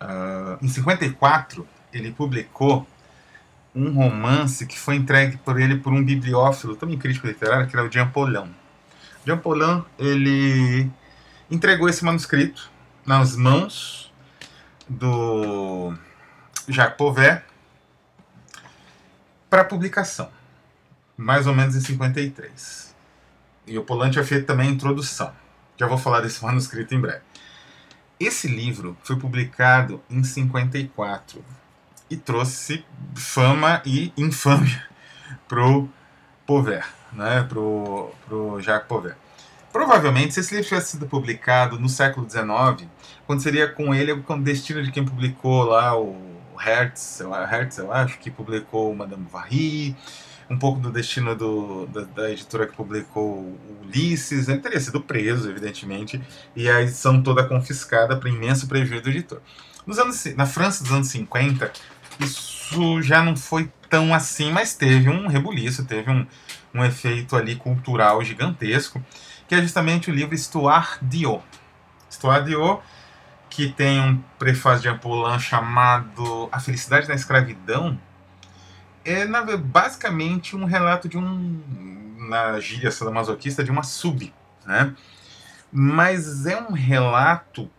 uh, 0.00 0.58
em 0.64 0.68
54, 0.68 1.66
ele 1.92 2.12
publicou 2.12 2.86
um 3.74 3.92
romance 3.92 4.66
que 4.66 4.78
foi 4.78 4.96
entregue 4.96 5.36
por 5.38 5.58
ele 5.60 5.76
por 5.76 5.92
um 5.92 6.04
bibliófilo, 6.04 6.76
também 6.76 6.98
crítico 6.98 7.26
literário, 7.26 7.66
que 7.66 7.76
era 7.76 7.86
o 7.86 7.90
Jean 7.90 8.08
Paulin. 8.08 8.54
Jean 9.24 9.38
Paulin, 9.38 9.84
ele 9.98 10.90
entregou 11.50 11.88
esse 11.88 12.04
manuscrito 12.04 12.70
nas 13.06 13.36
mãos 13.36 14.12
do 14.88 15.94
Jacques 16.68 16.96
Pauvert 16.98 17.44
para 19.48 19.64
publicação, 19.64 20.30
mais 21.16 21.46
ou 21.46 21.54
menos 21.54 21.74
em 21.74 21.80
53. 21.80 22.94
E 23.66 23.78
o 23.78 23.84
Paulin 23.84 24.10
tinha 24.10 24.24
feito 24.24 24.46
também 24.46 24.68
a 24.68 24.72
introdução. 24.72 25.32
Já 25.76 25.86
vou 25.86 25.98
falar 25.98 26.20
desse 26.20 26.42
manuscrito 26.44 26.94
em 26.94 27.00
breve. 27.00 27.22
Esse 28.20 28.46
livro 28.48 28.96
foi 29.02 29.16
publicado 29.18 30.02
em 30.08 30.22
54 30.22 31.44
e 32.12 32.16
trouxe 32.16 32.84
fama 33.14 33.80
e 33.86 34.12
infâmia 34.16 34.86
pro 35.48 35.88
Pauvert, 36.46 36.86
né, 37.12 37.44
pro, 37.48 38.10
pro 38.26 38.60
Jacques 38.60 38.86
Pauvert. 38.86 39.16
Provavelmente, 39.72 40.34
se 40.34 40.40
esse 40.40 40.54
livro 40.54 40.68
tivesse 40.68 40.90
sido 40.92 41.06
publicado 41.06 41.78
no 41.78 41.88
século 41.88 42.28
XIX, 42.28 42.86
aconteceria 43.24 43.66
com 43.66 43.94
ele 43.94 44.12
o 44.12 44.36
destino 44.38 44.82
de 44.82 44.92
quem 44.92 45.02
publicou 45.02 45.62
lá 45.64 45.98
o 45.98 46.14
Hertz, 46.58 47.22
Hertz, 47.50 47.78
eu 47.78 47.90
acho, 47.90 48.18
que 48.18 48.30
publicou 48.30 48.94
Madame 48.94 49.22
Bovary, 49.22 49.96
um 50.50 50.58
pouco 50.58 50.78
do 50.78 50.90
destino 50.90 51.34
do, 51.34 51.86
da, 51.86 52.02
da, 52.02 52.30
editora 52.30 52.66
que 52.66 52.76
publicou 52.76 53.58
Ulisses, 53.82 54.48
ele 54.48 54.60
teria 54.60 54.78
sido 54.78 55.00
preso, 55.00 55.48
evidentemente, 55.48 56.20
e 56.54 56.68
a 56.68 56.82
edição 56.82 57.22
toda 57.22 57.42
confiscada 57.42 58.14
para 58.18 58.28
imenso 58.28 58.68
prejuízo 58.68 59.04
do 59.04 59.08
editor. 59.08 59.40
Nos 59.86 59.98
anos, 59.98 60.24
na 60.36 60.46
França 60.46 60.84
dos 60.84 60.92
anos 60.92 61.08
50, 61.08 61.72
isso 62.20 63.02
já 63.02 63.22
não 63.22 63.36
foi 63.36 63.70
tão 63.88 64.14
assim, 64.14 64.50
mas 64.50 64.74
teve 64.74 65.08
um 65.08 65.26
rebuliço, 65.26 65.84
teve 65.84 66.10
um, 66.10 66.26
um 66.74 66.84
efeito 66.84 67.36
ali 67.36 67.56
cultural 67.56 68.22
gigantesco, 68.24 69.04
que 69.46 69.54
é 69.54 69.60
justamente 69.60 70.10
o 70.10 70.14
livro 70.14 70.34
Histoire 70.34 70.98
d'Io. 71.02 71.42
Histoire 72.08 72.44
d'Io, 72.44 72.80
que 73.50 73.68
tem 73.68 74.00
um 74.00 74.16
prefácio 74.38 74.82
de 74.82 74.88
Apollin 74.88 75.38
chamado 75.38 76.48
A 76.50 76.58
Felicidade 76.58 77.06
na 77.06 77.14
Escravidão, 77.14 78.00
é 79.04 79.24
na, 79.24 79.42
basicamente 79.56 80.56
um 80.56 80.64
relato 80.64 81.08
de 81.08 81.18
um, 81.18 82.16
na 82.28 82.58
gíria 82.60 82.90
sadomasoquista, 82.90 83.62
de 83.62 83.70
uma 83.70 83.82
sub, 83.82 84.32
né? 84.64 84.94
Mas 85.70 86.46
é 86.46 86.58
um 86.60 86.72
relato 86.72 87.70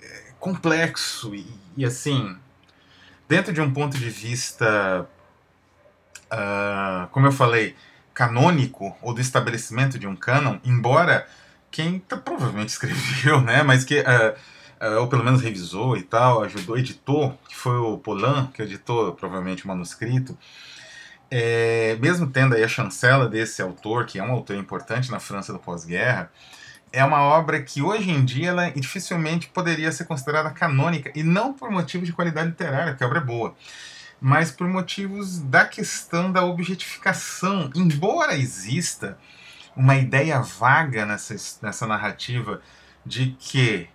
é, 0.00 0.32
complexo 0.38 1.34
e, 1.34 1.46
e 1.76 1.84
assim, 1.84 2.36
dentro 3.28 3.52
de 3.52 3.60
um 3.60 3.72
ponto 3.72 3.96
de 3.98 4.08
vista, 4.10 5.08
uh, 6.32 7.08
como 7.10 7.26
eu 7.26 7.32
falei, 7.32 7.74
canônico 8.14 8.96
ou 9.02 9.12
do 9.12 9.20
estabelecimento 9.20 9.98
de 9.98 10.06
um 10.06 10.16
cânon, 10.16 10.58
embora 10.64 11.26
quem 11.70 11.98
tá, 11.98 12.16
provavelmente 12.16 12.70
escreveu, 12.70 13.40
né, 13.42 13.62
mas 13.62 13.84
que 13.84 14.00
uh, 14.00 14.04
uh, 14.80 15.00
ou 15.00 15.08
pelo 15.08 15.24
menos 15.24 15.42
revisou 15.42 15.96
e 15.96 16.02
tal, 16.02 16.42
ajudou, 16.42 16.78
editou, 16.78 17.38
que 17.48 17.56
foi 17.56 17.76
o 17.76 17.98
Polan 17.98 18.46
que 18.52 18.62
editou 18.62 19.12
provavelmente 19.12 19.64
o 19.64 19.68
manuscrito. 19.68 20.36
É, 21.28 21.96
mesmo 22.00 22.28
tendo 22.28 22.54
aí 22.54 22.62
a 22.62 22.68
chancela 22.68 23.28
desse 23.28 23.60
autor, 23.60 24.06
que 24.06 24.18
é 24.18 24.22
um 24.22 24.30
autor 24.30 24.56
importante 24.56 25.10
na 25.10 25.18
França 25.18 25.52
do 25.52 25.58
pós-guerra, 25.58 26.30
é 26.96 27.04
uma 27.04 27.20
obra 27.20 27.62
que 27.62 27.82
hoje 27.82 28.10
em 28.10 28.24
dia 28.24 28.48
ela 28.48 28.70
dificilmente 28.70 29.48
poderia 29.48 29.92
ser 29.92 30.06
considerada 30.06 30.50
canônica, 30.50 31.12
e 31.14 31.22
não 31.22 31.52
por 31.52 31.70
motivo 31.70 32.06
de 32.06 32.12
qualidade 32.12 32.48
literária, 32.48 32.92
porque 32.92 33.04
a 33.04 33.06
obra 33.06 33.18
é 33.18 33.24
boa, 33.24 33.54
mas 34.18 34.50
por 34.50 34.66
motivos 34.66 35.38
da 35.40 35.66
questão 35.66 36.32
da 36.32 36.42
objetificação. 36.42 37.70
Embora 37.74 38.34
exista 38.34 39.18
uma 39.76 39.94
ideia 39.94 40.40
vaga 40.40 41.04
nessa, 41.04 41.36
nessa 41.60 41.86
narrativa 41.86 42.62
de 43.04 43.36
que 43.38 43.88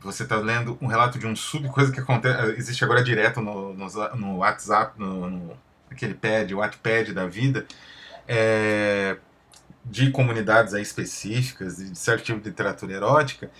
você 0.00 0.24
está 0.24 0.36
lendo 0.36 0.76
um 0.80 0.88
relato 0.88 1.16
de 1.16 1.28
um 1.28 1.36
sub, 1.36 1.68
coisa 1.68 1.92
que 1.92 2.00
acontece, 2.00 2.42
existe 2.56 2.82
agora 2.82 3.04
direto 3.04 3.40
no, 3.40 3.72
no, 3.72 3.88
no 4.16 4.36
WhatsApp, 4.38 4.98
no, 4.98 5.30
no, 5.30 5.56
aquele 5.88 6.14
pad, 6.14 6.52
o 6.52 6.58
Wattpad 6.58 7.12
da 7.12 7.26
vida, 7.26 7.66
é, 8.26 9.16
de 9.90 10.10
comunidades 10.10 10.72
específicas, 10.74 11.76
de 11.76 11.96
certo 11.98 12.24
tipo 12.24 12.40
de 12.40 12.48
literatura 12.48 12.92
erótica, 12.92 13.50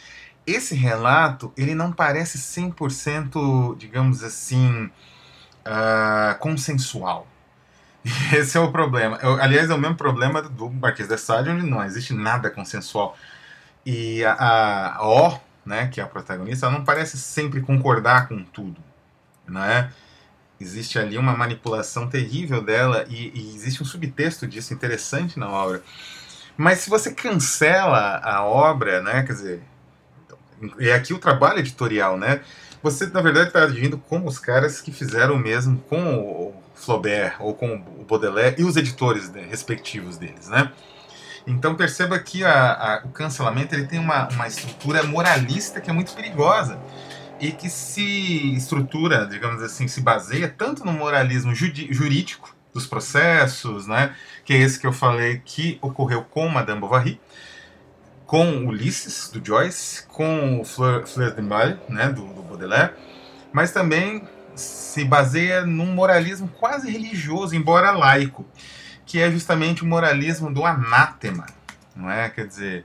esse 0.47 0.75
relato 0.75 1.53
ele 1.57 1.75
não 1.75 1.93
parece 1.93 2.39
100%, 2.39 3.77
digamos 3.77 4.23
assim, 4.23 4.91
uh, 5.67 6.39
consensual. 6.39 7.27
Esse 8.33 8.57
é 8.57 8.61
o 8.61 8.73
problema. 8.73 9.19
Eu, 9.23 9.41
aliás, 9.41 9.69
é 9.69 9.75
o 9.75 9.79
mesmo 9.79 9.97
problema 9.97 10.41
do 10.41 10.71
Marquês 10.71 11.09
de 11.09 11.19
Sade, 11.19 11.51
onde 11.51 11.67
não 11.67 11.85
existe 11.85 12.15
nada 12.15 12.51
consensual. 12.51 13.17
E 13.85 14.25
a, 14.25 14.97
a 14.97 15.07
O, 15.07 15.39
né, 15.67 15.89
que 15.89 16.01
é 16.01 16.05
a 16.05 16.07
protagonista, 16.07 16.67
ela 16.67 16.77
não 16.77 16.85
parece 16.85 17.19
sempre 17.19 17.61
concordar 17.61 18.29
com 18.29 18.43
tudo, 18.43 18.81
né? 19.47 19.93
Existe 20.61 20.99
ali 20.99 21.17
uma 21.17 21.37
manipulação 21.37 22.09
terrível 22.09 22.61
dela 22.63 23.05
e, 23.09 23.31
e 23.33 23.55
existe 23.55 23.83
um 23.83 23.87
subtexto 23.87 24.47
disso 24.47 24.75
interessante 24.75 25.39
na 25.39 25.49
obra. 25.49 25.83
Mas 26.59 26.81
se 26.81 26.91
você 26.91 27.13
cancela 27.13 28.19
a 28.19 28.43
obra, 28.45 29.01
né, 29.01 29.23
quer 29.23 29.33
dizer, 29.33 29.63
é 30.81 30.93
aqui 30.93 31.15
o 31.15 31.19
trabalho 31.19 31.61
editorial, 31.61 32.19
né? 32.19 32.41
Você, 32.83 33.07
na 33.07 33.21
verdade, 33.21 33.47
está 33.47 33.63
agindo 33.63 33.97
como 33.97 34.27
os 34.27 34.41
caras 34.41 34.81
que 34.81 34.91
fizeram 34.91 35.37
o 35.37 35.39
mesmo 35.39 35.79
com 35.89 36.17
o 36.17 36.63
Flaubert 36.75 37.37
ou 37.39 37.55
com 37.55 37.77
o 37.77 38.05
Baudelaire 38.05 38.61
e 38.61 38.65
os 38.65 38.77
editores 38.77 39.31
respectivos 39.49 40.17
deles, 40.17 40.49
né? 40.49 40.73
Então 41.47 41.77
perceba 41.77 42.19
que 42.19 42.45
a, 42.45 42.73
a, 42.73 43.03
o 43.05 43.11
cancelamento 43.11 43.77
ele 43.77 43.87
tem 43.87 44.01
uma, 44.01 44.29
uma 44.29 44.49
estrutura 44.49 45.05
moralista 45.05 45.81
que 45.81 45.89
é 45.89 45.93
muito 45.93 46.13
perigosa 46.13 46.77
e 47.39 47.53
que 47.53 47.71
se 47.71 48.57
estrutura, 48.57 49.27
digamos 49.27 49.63
assim, 49.63 49.87
se 49.87 50.01
baseia 50.01 50.49
tanto 50.49 50.85
no 50.85 50.93
moralismo 50.93 51.55
jurídico 51.55 52.58
dos 52.79 52.87
processos, 52.87 53.87
né, 53.87 54.15
que 54.45 54.55
é 54.55 54.57
esse 54.57 54.79
que 54.79 54.87
eu 54.87 54.93
falei 54.93 55.43
que 55.45 55.79
ocorreu 55.83 56.23
com 56.23 56.49
Madame 56.49 56.81
Bovary, 56.81 57.21
com 58.25 58.67
Ulisses, 58.67 59.31
do 59.31 59.45
Joyce, 59.45 60.07
com 60.07 60.61
o 60.61 60.65
Fleur, 60.65 61.07
Fleur 61.07 61.35
de 61.35 61.43
Mal, 61.43 61.77
né, 61.89 62.09
do, 62.09 62.25
do 62.33 62.43
Baudelaire, 62.43 62.93
mas 63.53 63.73
também 63.73 64.23
se 64.55 65.05
baseia 65.05 65.65
num 65.65 65.93
moralismo 65.95 66.49
quase 66.49 66.91
religioso, 66.91 67.55
embora 67.55 67.91
laico, 67.91 68.47
que 69.05 69.21
é 69.21 69.31
justamente 69.31 69.83
o 69.83 69.87
moralismo 69.87 70.53
do 70.53 70.65
anátema, 70.65 71.47
não 71.97 72.11
é? 72.11 72.29
Quer 72.29 72.47
dizer, 72.47 72.85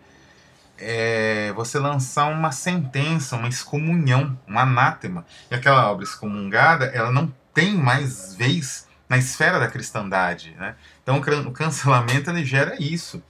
é 0.78 1.52
você 1.54 1.78
lançar 1.80 2.26
uma 2.28 2.52
sentença, 2.52 3.36
uma 3.36 3.50
excomunhão, 3.50 4.38
um 4.48 4.58
anátema. 4.58 5.26
E 5.52 5.56
aquela 5.56 5.92
obra 5.92 6.04
excomungada, 6.04 6.86
ela 6.86 7.12
não 7.12 7.34
tem 7.54 7.76
mais 7.76 8.36
vez 8.36 8.88
na 9.08 9.18
esfera 9.18 9.60
da 9.60 9.68
cristandade, 9.68 10.56
né? 10.58 10.76
Então 11.02 11.18
o 11.18 11.52
cancelamento 11.52 12.30
ele 12.30 12.46
gera 12.46 12.76
isso. 12.82 13.22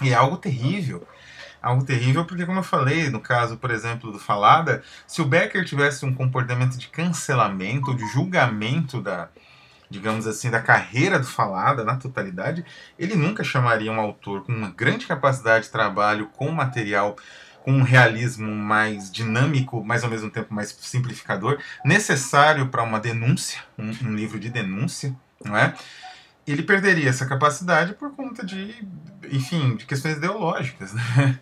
E 0.00 0.10
é 0.10 0.14
algo 0.14 0.36
terrível 0.36 1.06
algo 1.62 1.84
terrível, 1.84 2.24
porque, 2.24 2.44
como 2.44 2.58
eu 2.58 2.64
falei, 2.64 3.08
no 3.08 3.20
caso, 3.20 3.56
por 3.56 3.70
exemplo, 3.70 4.10
do 4.10 4.18
Falada, 4.18 4.82
se 5.06 5.22
o 5.22 5.24
Becker 5.24 5.64
tivesse 5.64 6.04
um 6.04 6.12
comportamento 6.12 6.76
de 6.76 6.88
cancelamento, 6.88 7.94
de 7.94 8.04
julgamento 8.08 9.00
da, 9.00 9.28
digamos 9.88 10.26
assim, 10.26 10.50
da 10.50 10.60
carreira 10.60 11.20
do 11.20 11.26
Falada 11.26 11.84
na 11.84 11.96
totalidade, 11.96 12.64
ele 12.98 13.14
nunca 13.14 13.44
chamaria 13.44 13.92
um 13.92 14.00
autor 14.00 14.42
com 14.42 14.52
uma 14.52 14.70
grande 14.70 15.06
capacidade 15.06 15.66
de 15.66 15.70
trabalho, 15.70 16.26
com 16.36 16.50
material 16.50 17.16
com 17.64 17.72
um 17.72 17.82
realismo 17.82 18.50
mais 18.50 19.10
dinâmico, 19.10 19.82
mas 19.84 20.04
ao 20.04 20.10
mesmo 20.10 20.30
tempo 20.30 20.52
mais 20.52 20.76
simplificador, 20.80 21.58
necessário 21.84 22.68
para 22.68 22.82
uma 22.82 22.98
denúncia, 22.98 23.60
um, 23.78 23.90
um 24.04 24.14
livro 24.14 24.38
de 24.38 24.50
denúncia, 24.50 25.14
não 25.44 25.56
é? 25.56 25.74
ele 26.46 26.62
perderia 26.62 27.08
essa 27.08 27.26
capacidade 27.26 27.94
por 27.94 28.10
conta 28.12 28.44
de, 28.44 28.84
enfim, 29.30 29.76
de 29.76 29.86
questões 29.86 30.16
ideológicas. 30.16 30.92
Né? 31.16 31.38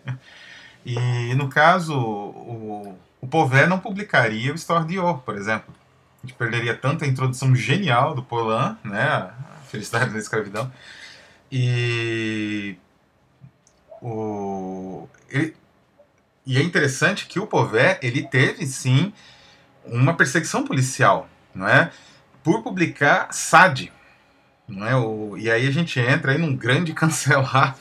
E 0.83 1.35
no 1.35 1.47
caso, 1.47 1.95
o, 1.95 2.97
o 3.21 3.27
Pové 3.27 3.67
não 3.67 3.79
publicaria 3.79 4.51
o 4.51 4.55
Histoire 4.55 4.83
d'Io, 4.83 5.19
por 5.19 5.37
exemplo. 5.37 5.71
A 6.23 6.25
gente 6.25 6.35
perderia 6.35 6.75
tanto 6.75 7.03
a 7.03 7.07
introdução 7.07 7.55
genial 7.55 8.15
do 8.15 8.23
Polan, 8.23 8.75
né, 8.83 9.03
a 9.03 9.31
Felicidade 9.69 10.11
da 10.11 10.17
Escravidão, 10.17 10.71
e 11.51 12.75
o 14.01 15.07
ele, 15.29 15.55
e 16.45 16.57
é 16.57 16.63
interessante 16.63 17.27
que 17.27 17.39
o 17.39 17.47
Pové 17.47 17.99
ele 18.01 18.23
teve 18.23 18.65
sim 18.65 19.13
uma 19.85 20.13
perseguição 20.13 20.63
policial, 20.63 21.29
não 21.53 21.67
é, 21.67 21.91
por 22.43 22.63
publicar 22.63 23.27
Sade, 23.31 23.91
não 24.67 24.87
é? 24.87 24.95
O, 24.95 25.37
e 25.37 25.51
aí 25.51 25.67
a 25.67 25.71
gente 25.71 25.99
entra 25.99 26.31
aí 26.31 26.37
num 26.37 26.55
grande 26.55 26.93
cancelar. 26.95 27.75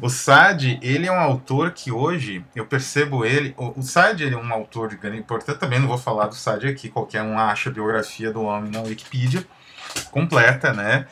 O 0.00 0.08
Sade, 0.08 0.78
ele 0.82 1.06
é 1.06 1.12
um 1.12 1.18
autor 1.18 1.72
que 1.72 1.90
hoje, 1.90 2.44
eu 2.54 2.64
percebo 2.64 3.24
ele, 3.24 3.54
o, 3.56 3.80
o 3.80 3.82
Sade 3.82 4.22
ele 4.22 4.34
é 4.34 4.38
um 4.38 4.52
autor 4.52 4.88
de 4.88 4.96
grande 4.96 5.18
importância, 5.18 5.58
também 5.58 5.80
não 5.80 5.88
vou 5.88 5.98
falar 5.98 6.26
do 6.26 6.34
Sade 6.34 6.68
aqui, 6.68 6.88
qualquer 6.88 7.22
um 7.22 7.38
acha 7.38 7.70
a 7.70 7.72
biografia 7.72 8.32
do 8.32 8.42
homem 8.42 8.70
na 8.70 8.80
Wikipedia, 8.80 9.44
completa, 10.12 10.72
né? 10.72 11.06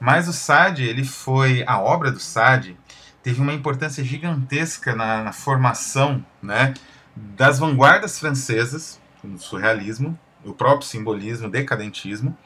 Mas 0.00 0.28
o 0.28 0.32
Sade, 0.32 0.82
ele 0.84 1.04
foi, 1.04 1.62
a 1.66 1.78
obra 1.78 2.10
do 2.10 2.18
Sade 2.18 2.76
teve 3.22 3.40
uma 3.40 3.52
importância 3.52 4.02
gigantesca 4.04 4.94
na, 4.94 5.22
na 5.22 5.32
formação, 5.32 6.24
né, 6.42 6.74
das 7.14 7.58
vanguardas 7.58 8.18
francesas, 8.18 9.00
no 9.22 9.38
surrealismo, 9.38 10.18
o 10.44 10.52
próprio 10.52 10.88
simbolismo, 10.88 11.48
decadentismo, 11.48 12.36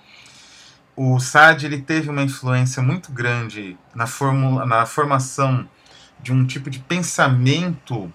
o 0.94 1.20
Sade 1.20 1.66
ele 1.66 1.82
teve 1.82 2.08
uma 2.08 2.22
influência 2.22 2.82
muito 2.82 3.12
grande 3.12 3.76
na, 3.94 4.06
formula, 4.06 4.64
na 4.64 4.86
formação 4.86 5.68
de 6.20 6.32
um 6.32 6.46
tipo 6.46 6.70
de 6.70 6.78
pensamento 6.78 8.12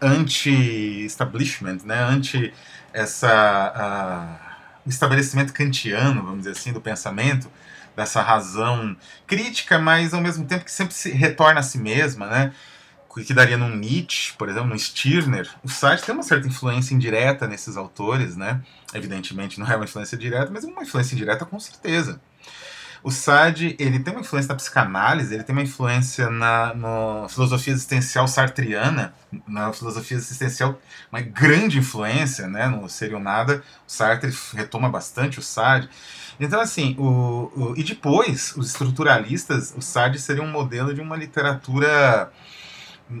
anti-establishment, 0.00 1.78
né? 1.84 2.02
anti 2.02 2.52
essa 2.92 4.40
uh, 4.84 4.88
estabelecimento 4.88 5.52
kantiano, 5.52 6.22
vamos 6.22 6.38
dizer 6.38 6.50
assim, 6.52 6.72
do 6.72 6.80
pensamento, 6.80 7.48
dessa 7.96 8.20
razão 8.20 8.96
crítica, 9.26 9.78
mas 9.78 10.12
ao 10.12 10.20
mesmo 10.20 10.44
tempo 10.44 10.64
que 10.64 10.70
sempre 10.70 10.94
se 10.94 11.10
retorna 11.10 11.60
a 11.60 11.62
si 11.62 11.78
mesma, 11.78 12.26
né? 12.26 12.52
que 13.24 13.32
daria 13.32 13.56
no 13.56 13.74
Nietzsche, 13.74 14.34
por 14.34 14.48
exemplo, 14.48 14.68
no 14.68 14.78
Stirner. 14.78 15.48
O 15.64 15.68
Sartre 15.68 16.04
tem 16.04 16.14
uma 16.14 16.22
certa 16.22 16.46
influência 16.46 16.94
indireta 16.94 17.46
nesses 17.46 17.76
autores, 17.76 18.36
né? 18.36 18.60
Evidentemente 18.92 19.58
não 19.58 19.66
é 19.66 19.74
uma 19.74 19.84
influência 19.84 20.18
direta, 20.18 20.50
mas 20.52 20.64
é 20.64 20.66
uma 20.66 20.82
influência 20.82 21.14
indireta 21.14 21.46
com 21.46 21.58
certeza. 21.58 22.20
O 23.02 23.10
Sade, 23.10 23.76
ele 23.78 23.98
tem 23.98 24.12
uma 24.12 24.20
influência 24.20 24.48
na 24.48 24.54
psicanálise, 24.54 25.34
ele 25.34 25.42
tem 25.42 25.54
uma 25.54 25.62
influência 25.62 26.28
na, 26.30 26.74
na 26.74 27.28
filosofia 27.28 27.72
existencial 27.72 28.26
sartriana, 28.26 29.14
na 29.46 29.72
filosofia 29.72 30.16
existencial, 30.16 30.80
uma 31.12 31.20
grande 31.20 31.78
influência, 31.78 32.46
né, 32.48 32.66
no 32.66 32.88
Seria 32.88 33.18
Nada. 33.18 33.62
O 33.86 33.90
Sartre 33.90 34.32
retoma 34.54 34.88
bastante 34.88 35.38
o 35.38 35.42
Sade. 35.42 35.88
Então, 36.38 36.60
assim, 36.60 36.94
o, 36.98 37.50
o, 37.54 37.74
e 37.76 37.82
depois, 37.82 38.54
os 38.56 38.68
estruturalistas, 38.68 39.72
o 39.76 39.80
Sade 39.80 40.18
seria 40.20 40.42
um 40.42 40.50
modelo 40.50 40.92
de 40.94 41.00
uma 41.00 41.16
literatura 41.16 42.30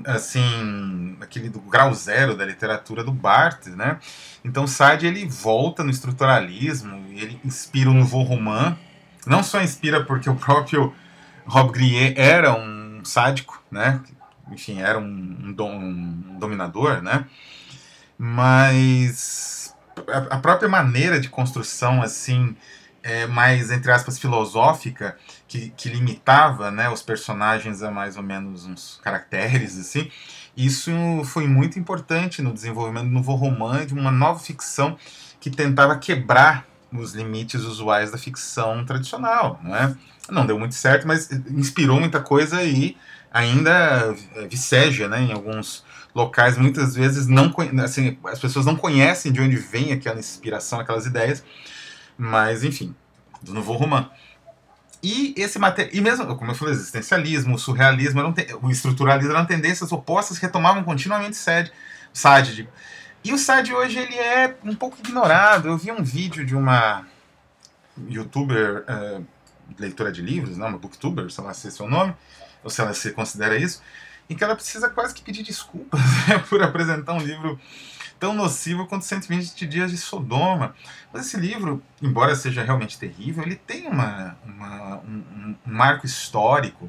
assim, 0.04 1.16
aquele 1.20 1.48
do 1.48 1.60
grau 1.60 1.94
zero 1.94 2.36
da 2.36 2.44
literatura 2.44 3.04
do 3.04 3.12
Barthes, 3.12 3.74
né? 3.76 3.98
Então 4.44 4.66
Sade 4.66 5.06
ele 5.06 5.26
volta 5.26 5.84
no 5.84 5.90
estruturalismo, 5.90 7.06
ele 7.12 7.40
inspira 7.44 7.90
o 7.90 7.94
Nouveau 7.94 8.22
Roman, 8.22 8.76
não 9.26 9.42
só 9.42 9.60
inspira 9.60 10.04
porque 10.04 10.30
o 10.30 10.36
próprio 10.36 10.94
Rob 11.46 11.72
Grier 11.72 12.14
era 12.16 12.54
um 12.54 13.04
sádico, 13.04 13.62
né? 13.70 14.00
Enfim, 14.50 14.80
era 14.80 14.98
um, 14.98 15.52
dom, 15.52 15.72
um 15.72 16.38
dominador, 16.38 17.02
né? 17.02 17.26
Mas 18.18 19.74
a, 20.08 20.36
a 20.36 20.38
própria 20.38 20.68
maneira 20.68 21.20
de 21.20 21.28
construção, 21.28 22.02
assim, 22.02 22.56
é, 23.02 23.26
mais, 23.26 23.70
entre 23.70 23.90
aspas, 23.92 24.18
filosófica, 24.18 25.16
que, 25.46 25.70
que 25.70 25.88
limitava 25.88 26.70
né, 26.70 26.88
os 26.88 27.02
personagens 27.02 27.82
a 27.82 27.90
mais 27.90 28.16
ou 28.16 28.22
menos 28.22 28.64
uns 28.66 29.00
caracteres, 29.02 29.78
assim, 29.78 30.10
isso 30.56 30.90
foi 31.24 31.46
muito 31.46 31.78
importante 31.78 32.42
no 32.42 32.52
desenvolvimento 32.52 33.04
do 33.04 33.12
novo 33.12 33.34
romance, 33.34 33.86
de 33.86 33.94
uma 33.94 34.10
nova 34.10 34.38
ficção 34.38 34.96
que 35.38 35.50
tentava 35.50 35.96
quebrar 35.98 36.66
os 36.92 37.14
limites 37.14 37.62
usuais 37.62 38.10
da 38.10 38.18
ficção 38.18 38.84
tradicional, 38.84 39.60
não 39.62 39.74
é? 39.74 39.96
Não 40.30 40.46
deu 40.46 40.58
muito 40.58 40.74
certo, 40.74 41.06
mas 41.06 41.30
inspirou 41.50 42.00
muita 42.00 42.20
coisa 42.20 42.62
e 42.62 42.96
ainda 43.32 44.16
é, 44.34 44.46
viceja, 44.46 45.08
né, 45.08 45.20
em 45.20 45.32
alguns 45.32 45.84
locais 46.14 46.56
muitas 46.56 46.94
vezes 46.94 47.26
não 47.26 47.52
assim, 47.84 48.16
as 48.24 48.38
pessoas 48.38 48.64
não 48.64 48.74
conhecem 48.74 49.30
de 49.30 49.40
onde 49.40 49.56
vem 49.56 49.92
aquela 49.92 50.18
inspiração, 50.18 50.80
aquelas 50.80 51.04
ideias, 51.04 51.44
mas 52.16 52.64
enfim, 52.64 52.94
do 53.42 53.52
novo 53.52 53.72
roman. 53.74 54.10
E 55.02 55.34
esse 55.36 55.58
e 55.92 56.00
mesmo, 56.00 56.34
como 56.36 56.50
eu 56.50 56.54
falei, 56.54 56.74
existencialismo, 56.74 57.54
o 57.54 57.58
surrealismo, 57.58 58.34
o 58.62 58.70
estruturalismo 58.70 59.32
eram 59.32 59.44
tendências 59.44 59.92
opostas 59.92 60.38
que 60.38 60.46
retomavam 60.46 60.82
continuamente 60.82 61.36
Sade, 61.36 61.70
Sade. 62.12 62.68
E 63.26 63.32
o 63.32 63.38
Sade 63.38 63.74
hoje 63.74 63.98
ele 63.98 64.14
é 64.14 64.56
um 64.62 64.72
pouco 64.72 64.96
ignorado. 65.00 65.66
Eu 65.66 65.76
vi 65.76 65.90
um 65.90 66.00
vídeo 66.00 66.46
de 66.46 66.54
uma 66.54 67.04
youtuber, 68.08 68.84
uh, 68.88 69.26
leitora 69.76 70.12
de 70.12 70.22
livros, 70.22 70.56
não, 70.56 70.68
uma 70.68 70.78
booktuber, 70.78 71.28
sei 71.28 71.42
lá 71.42 71.52
se 71.52 71.82
é 71.82 71.84
o 71.84 71.90
nome, 71.90 72.14
ou 72.62 72.70
se 72.70 72.80
ela 72.80 72.94
se 72.94 73.10
considera 73.10 73.58
isso, 73.58 73.82
em 74.30 74.36
que 74.36 74.44
ela 74.44 74.54
precisa 74.54 74.88
quase 74.88 75.12
que 75.12 75.22
pedir 75.22 75.42
desculpas 75.42 76.00
né, 76.28 76.38
por 76.48 76.62
apresentar 76.62 77.14
um 77.14 77.18
livro 77.18 77.58
tão 78.16 78.32
nocivo 78.32 78.86
quanto 78.86 79.04
120 79.04 79.66
Dias 79.66 79.90
de 79.90 79.96
Sodoma. 79.96 80.76
Mas 81.12 81.26
esse 81.26 81.36
livro, 81.36 81.82
embora 82.00 82.36
seja 82.36 82.62
realmente 82.62 82.96
terrível, 82.96 83.42
ele 83.42 83.56
tem 83.56 83.88
uma, 83.88 84.36
uma 84.44 84.98
um, 84.98 85.24
um, 85.36 85.56
marco 85.66 86.06
histórico. 86.06 86.88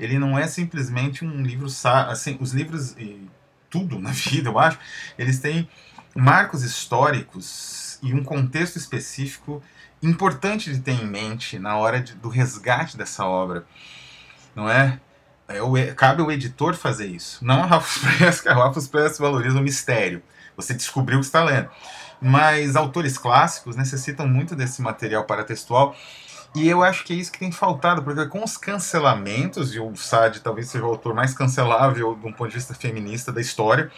Ele 0.00 0.18
não 0.18 0.38
é 0.38 0.46
simplesmente 0.46 1.26
um 1.26 1.42
livro. 1.42 1.66
Assim, 2.08 2.38
os 2.40 2.54
livros, 2.54 2.92
e 2.92 3.28
tudo 3.74 3.98
na 3.98 4.10
vida, 4.14 4.50
eu 4.50 4.58
acho, 4.58 4.78
eles 5.18 5.40
têm 5.40 5.68
marcos 6.14 6.62
históricos 6.62 7.98
e 8.00 8.14
um 8.14 8.22
contexto 8.22 8.76
específico 8.76 9.60
importante 10.00 10.72
de 10.72 10.78
ter 10.78 10.92
em 10.92 11.04
mente 11.04 11.58
na 11.58 11.76
hora 11.76 12.00
de, 12.00 12.14
do 12.14 12.28
resgate 12.28 12.96
dessa 12.96 13.24
obra. 13.24 13.66
Não 14.54 14.70
é? 14.70 15.00
é 15.48 15.60
o, 15.60 15.72
cabe 15.96 16.22
ao 16.22 16.30
editor 16.30 16.76
fazer 16.76 17.06
isso. 17.06 17.44
Não 17.44 17.62
a 17.64 17.66
Ralph 17.66 17.98
Press, 18.18 18.40
que 18.40 18.48
a 18.48 18.54
Ralph 18.54 18.86
Press 18.88 19.18
valoriza 19.18 19.58
o 19.58 19.62
mistério. 19.62 20.22
Você 20.56 20.72
descobriu 20.72 21.18
o 21.18 21.20
que 21.20 21.26
está 21.26 21.42
lendo. 21.42 21.68
Mas 22.20 22.76
autores 22.76 23.18
clássicos 23.18 23.74
necessitam 23.74 24.28
muito 24.28 24.54
desse 24.54 24.80
material 24.80 25.24
paratextual. 25.24 25.96
E 26.54 26.68
eu 26.68 26.84
acho 26.84 27.04
que 27.04 27.12
é 27.12 27.16
isso 27.16 27.32
que 27.32 27.38
tem 27.38 27.50
faltado, 27.50 28.02
porque 28.02 28.24
com 28.26 28.44
os 28.44 28.56
cancelamentos, 28.56 29.74
e 29.74 29.80
o 29.80 29.94
Sade 29.96 30.40
talvez 30.40 30.68
seja 30.68 30.84
o 30.84 30.88
autor 30.88 31.12
mais 31.12 31.34
cancelável 31.34 32.14
de 32.14 32.26
um 32.26 32.32
ponto 32.32 32.48
de 32.48 32.54
vista 32.54 32.74
feminista 32.74 33.32
da 33.32 33.40
história, 33.40 33.90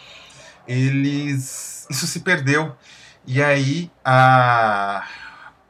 eles 0.67 1.87
isso 1.91 2.07
se 2.07 2.21
perdeu. 2.21 2.75
E 3.27 3.43
aí 3.43 3.91
a, 4.05 5.07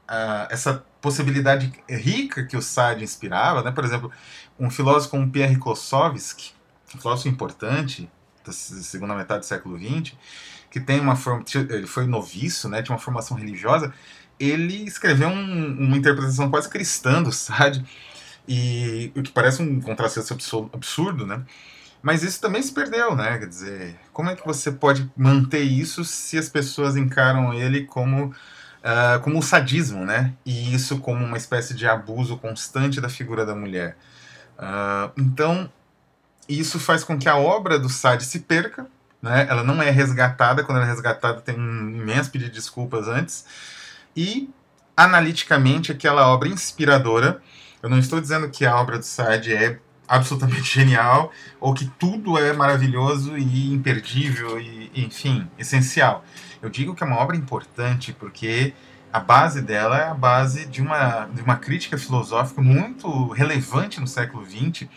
a, 0.07 0.49
essa 0.51 0.85
possibilidade 1.01 1.73
rica 1.89 2.45
que 2.45 2.57
o 2.57 2.63
Sade 2.63 3.03
inspirava, 3.03 3.63
né? 3.63 3.71
por 3.73 3.85
exemplo, 3.85 4.11
um 4.59 4.71
filósofo 4.71 5.11
como 5.11 5.31
Pierre 5.31 5.57
Klossowski, 5.57 6.53
um 6.95 6.99
filósofo 6.99 7.29
importante 7.29 8.09
da 8.45 8.53
segunda 8.53 9.15
metade 9.15 9.41
do 9.41 9.47
século 9.47 9.77
XX, 9.79 10.15
que 10.71 10.81
tem 10.81 11.01
uma 11.01 11.17
forma, 11.17 11.45
ele 11.55 11.87
foi 11.87 12.07
noviço, 12.07 12.69
né, 12.69 12.83
tinha 12.83 12.95
uma 12.95 13.01
formação 13.01 13.37
religiosa, 13.37 13.93
ele 14.39 14.85
escreveu 14.85 15.29
um, 15.29 15.77
uma 15.79 15.97
interpretação 15.97 16.51
quase 16.51 16.69
cristã 16.69 17.23
do 17.23 17.33
Sade, 17.33 17.85
e 18.49 19.11
o 19.17 19.23
que 19.23 19.31
parece 19.31 19.63
um 19.63 19.81
contrassenso 19.81 20.37
absurdo, 20.73 21.27
né? 21.27 21.43
Mas 22.03 22.23
isso 22.23 22.41
também 22.41 22.63
se 22.63 22.73
perdeu, 22.73 23.17
né? 23.17 23.39
Quer 23.39 23.49
dizer, 23.49 23.97
como 24.13 24.31
é 24.31 24.37
que 24.37 24.47
você 24.47 24.71
pode 24.71 25.11
manter 25.17 25.63
isso 25.63 26.05
se 26.05 26.39
as 26.39 26.49
pessoas 26.49 26.97
encaram 26.97 27.53
ele 27.53 27.85
como 27.85 28.27
uh, 28.27 29.21
como 29.23 29.37
um 29.37 29.43
sadismo, 29.43 30.05
né? 30.05 30.33
E 30.45 30.73
isso 30.75 30.99
como 31.01 31.25
uma 31.25 31.37
espécie 31.37 31.75
de 31.75 31.87
abuso 31.87 32.37
constante 32.37 33.01
da 33.01 33.09
figura 33.09 33.45
da 33.45 33.55
mulher. 33.55 33.97
Uh, 34.57 35.11
então, 35.19 35.71
isso 36.49 36.79
faz 36.79 37.03
com 37.03 37.19
que 37.19 37.29
a 37.29 37.37
obra 37.37 37.79
do 37.79 37.89
Sade 37.89 38.25
se 38.25 38.41
perca, 38.41 38.87
né? 39.21 39.47
Ela 39.49 39.65
não 39.65 39.83
é 39.83 39.91
resgatada, 39.91 40.63
quando 40.63 40.79
ela 40.79 40.87
é 40.87 40.91
resgatada 40.91 41.41
tem 41.41 41.59
um 41.59 41.89
imenso 41.91 42.31
pedido 42.31 42.51
de 42.51 42.57
desculpas 42.57 43.09
antes. 43.09 43.45
E, 44.17 44.49
analiticamente, 44.97 45.93
aquela 45.93 46.29
obra 46.29 46.49
inspiradora, 46.49 47.43
eu 47.83 47.91
não 47.91 47.99
estou 47.99 48.21
dizendo 48.21 48.49
que 48.49 48.65
a 48.65 48.75
obra 48.77 48.99
do 48.99 49.05
Sade 49.05 49.53
é 49.55 49.79
absolutamente 50.09 50.63
genial, 50.73 51.31
ou 51.61 51.75
que 51.75 51.87
tudo 51.99 52.39
é 52.39 52.53
maravilhoso 52.53 53.37
e 53.37 53.73
imperdível, 53.73 54.59
e, 54.61 54.91
enfim, 54.95 55.47
essencial. 55.59 56.25
Eu 56.63 56.71
digo 56.71 56.95
que 56.95 57.05
é 57.05 57.07
uma 57.07 57.19
obra 57.19 57.37
importante 57.37 58.13
porque 58.13 58.73
a 59.13 59.21
base 59.21 59.63
dela 59.63 59.99
é 59.99 60.09
a 60.09 60.15
base 60.15 60.67
de 60.67 60.81
uma, 60.81 61.27
de 61.27 61.43
uma 61.43 61.57
crítica 61.57 61.97
filosófica 61.97 62.61
muito 62.61 63.29
relevante 63.29 64.01
no 64.01 64.07
século 64.07 64.45
XX, 64.45 64.89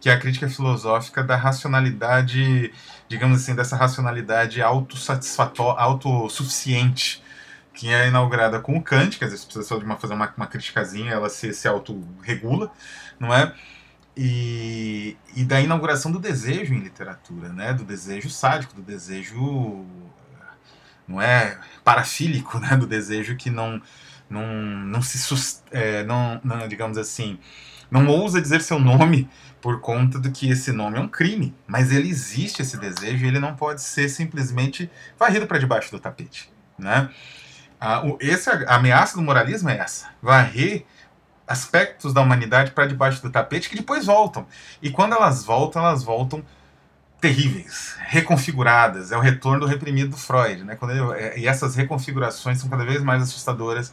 que 0.00 0.08
é 0.08 0.12
a 0.12 0.18
crítica 0.18 0.48
filosófica 0.48 1.22
da 1.22 1.36
racionalidade, 1.36 2.72
digamos 3.08 3.42
assim, 3.42 3.54
dessa 3.54 3.76
racionalidade 3.76 4.62
autossatisfatória, 4.62 5.80
autossuficiente, 5.80 7.22
que 7.80 7.88
é 7.88 8.08
inaugurada 8.08 8.60
com 8.60 8.76
o 8.76 8.82
Kant, 8.82 9.16
que 9.16 9.24
às 9.24 9.30
vezes 9.30 9.42
precisa 9.42 9.66
só 9.66 9.78
de 9.78 9.86
uma, 9.86 9.96
fazer 9.96 10.12
uma, 10.12 10.30
uma 10.36 10.46
criticazinha, 10.46 11.12
ela 11.12 11.30
se, 11.30 11.54
se 11.54 11.66
autorregula, 11.66 12.70
não 13.18 13.32
é? 13.34 13.54
E, 14.14 15.16
e 15.34 15.42
da 15.44 15.62
inauguração 15.62 16.12
do 16.12 16.18
desejo 16.18 16.74
em 16.74 16.80
literatura, 16.80 17.48
né? 17.48 17.72
Do 17.72 17.82
desejo 17.82 18.28
sádico, 18.28 18.74
do 18.74 18.82
desejo 18.82 19.86
não 21.08 21.22
é 21.22 21.58
parafílico, 21.82 22.58
né? 22.60 22.76
Do 22.76 22.86
desejo 22.86 23.34
que 23.34 23.48
não 23.48 23.80
não, 24.28 24.46
não 24.46 25.00
se 25.00 25.18
é, 25.70 26.04
não, 26.04 26.38
não, 26.44 26.68
digamos 26.68 26.98
assim, 26.98 27.38
não 27.90 28.06
ousa 28.08 28.42
dizer 28.42 28.60
seu 28.60 28.78
nome 28.78 29.26
por 29.62 29.80
conta 29.80 30.18
do 30.18 30.30
que 30.30 30.50
esse 30.50 30.70
nome 30.70 30.98
é 30.98 31.00
um 31.00 31.08
crime, 31.08 31.54
mas 31.66 31.90
ele 31.90 32.10
existe 32.10 32.60
esse 32.60 32.76
desejo 32.76 33.24
e 33.24 33.28
ele 33.28 33.40
não 33.40 33.56
pode 33.56 33.80
ser 33.80 34.10
simplesmente 34.10 34.90
varrido 35.18 35.46
para 35.46 35.58
debaixo 35.58 35.90
do 35.90 35.98
tapete, 35.98 36.52
né? 36.78 37.08
A, 37.80 38.06
o, 38.06 38.18
esse, 38.20 38.50
a 38.50 38.76
ameaça 38.76 39.16
do 39.16 39.22
moralismo 39.22 39.70
é 39.70 39.78
essa, 39.78 40.08
varrer 40.20 40.84
aspectos 41.46 42.12
da 42.12 42.20
humanidade 42.20 42.70
para 42.70 42.86
debaixo 42.86 43.22
do 43.22 43.30
tapete 43.30 43.68
que 43.68 43.76
depois 43.76 44.06
voltam. 44.06 44.46
E 44.80 44.90
quando 44.90 45.14
elas 45.14 45.44
voltam, 45.44 45.82
elas 45.82 46.04
voltam 46.04 46.44
terríveis, 47.20 47.96
reconfiguradas. 47.98 49.10
É 49.10 49.16
o 49.16 49.20
retorno 49.20 49.60
do 49.60 49.66
reprimido 49.66 50.10
do 50.10 50.16
Freud, 50.16 50.62
né? 50.62 50.76
Quando 50.76 50.92
ele, 50.92 51.20
é, 51.20 51.38
e 51.38 51.48
essas 51.48 51.74
reconfigurações 51.74 52.60
são 52.60 52.68
cada 52.68 52.84
vez 52.84 53.02
mais 53.02 53.22
assustadoras, 53.22 53.92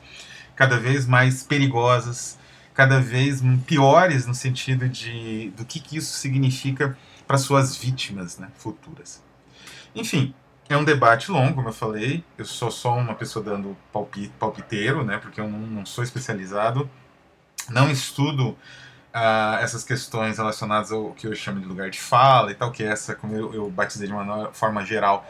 cada 0.55 0.77
vez 0.79 1.07
mais 1.07 1.41
perigosas, 1.41 2.37
cada 2.73 2.99
vez 2.99 3.41
piores 3.65 4.27
no 4.27 4.35
sentido 4.35 4.87
de 4.87 5.51
do 5.57 5.65
que, 5.65 5.79
que 5.79 5.97
isso 5.97 6.13
significa 6.13 6.95
para 7.25 7.37
suas 7.37 7.75
vítimas 7.75 8.37
né, 8.37 8.49
futuras. 8.57 9.23
Enfim, 9.95 10.33
é 10.69 10.77
um 10.77 10.83
debate 10.83 11.31
longo, 11.31 11.55
como 11.55 11.69
eu 11.69 11.73
falei. 11.73 12.23
Eu 12.37 12.45
sou 12.45 12.69
só 12.69 12.95
uma 12.95 13.15
pessoa 13.15 13.43
dando 13.43 13.77
palpite, 13.91 14.33
palpiteiro, 14.39 15.03
né, 15.03 15.17
porque 15.17 15.39
eu 15.39 15.47
não, 15.49 15.59
não 15.59 15.85
sou 15.85 16.03
especializado. 16.03 16.89
Não 17.69 17.89
estudo 17.89 18.49
uh, 18.49 19.57
essas 19.61 19.83
questões 19.83 20.37
relacionadas 20.37 20.91
ao 20.91 21.11
que 21.11 21.27
eu 21.27 21.35
chamo 21.35 21.59
de 21.59 21.65
lugar 21.65 21.89
de 21.89 21.99
fala 21.99 22.51
e 22.51 22.55
tal, 22.55 22.71
que 22.71 22.83
é 22.83 22.87
essa, 22.87 23.15
como 23.15 23.35
eu, 23.35 23.53
eu 23.53 23.69
batizei 23.69 24.07
de 24.07 24.13
uma 24.13 24.51
forma 24.53 24.85
geral, 24.85 25.25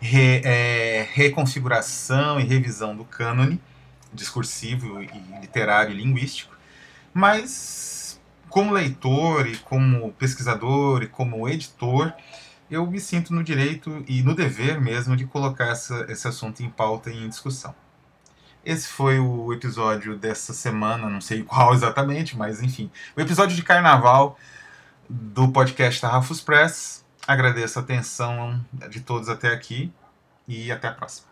re, 0.00 0.42
é, 0.44 1.08
reconfiguração 1.12 2.40
e 2.40 2.44
revisão 2.44 2.96
do 2.96 3.04
cânone 3.04 3.60
discursivo 4.12 5.02
e 5.02 5.10
literário 5.40 5.92
e 5.92 5.96
linguístico. 5.96 6.56
Mas, 7.12 8.20
como 8.48 8.72
leitor 8.72 9.46
e 9.46 9.56
como 9.58 10.12
pesquisador 10.12 11.02
e 11.02 11.08
como 11.08 11.48
editor, 11.48 12.12
eu 12.70 12.86
me 12.86 13.00
sinto 13.00 13.32
no 13.32 13.42
direito 13.42 14.04
e 14.06 14.22
no 14.22 14.34
dever 14.34 14.80
mesmo 14.80 15.16
de 15.16 15.26
colocar 15.26 15.68
essa, 15.68 16.06
esse 16.08 16.28
assunto 16.28 16.62
em 16.62 16.68
pauta 16.68 17.10
e 17.10 17.24
em 17.24 17.28
discussão. 17.28 17.74
Esse 18.64 18.88
foi 18.88 19.18
o 19.18 19.52
episódio 19.52 20.16
dessa 20.16 20.52
semana, 20.52 21.08
não 21.08 21.20
sei 21.20 21.42
qual 21.44 21.72
exatamente, 21.72 22.36
mas 22.36 22.62
enfim, 22.62 22.90
o 23.16 23.20
episódio 23.20 23.56
de 23.56 23.62
carnaval 23.62 24.38
do 25.08 25.48
podcast 25.50 26.04
Rafus 26.04 26.40
Press. 26.40 27.04
Agradeço 27.26 27.78
a 27.78 27.82
atenção 27.82 28.64
de 28.90 29.00
todos 29.00 29.28
até 29.28 29.48
aqui 29.52 29.92
e 30.46 30.72
até 30.72 30.88
a 30.88 30.92
próxima. 30.92 31.28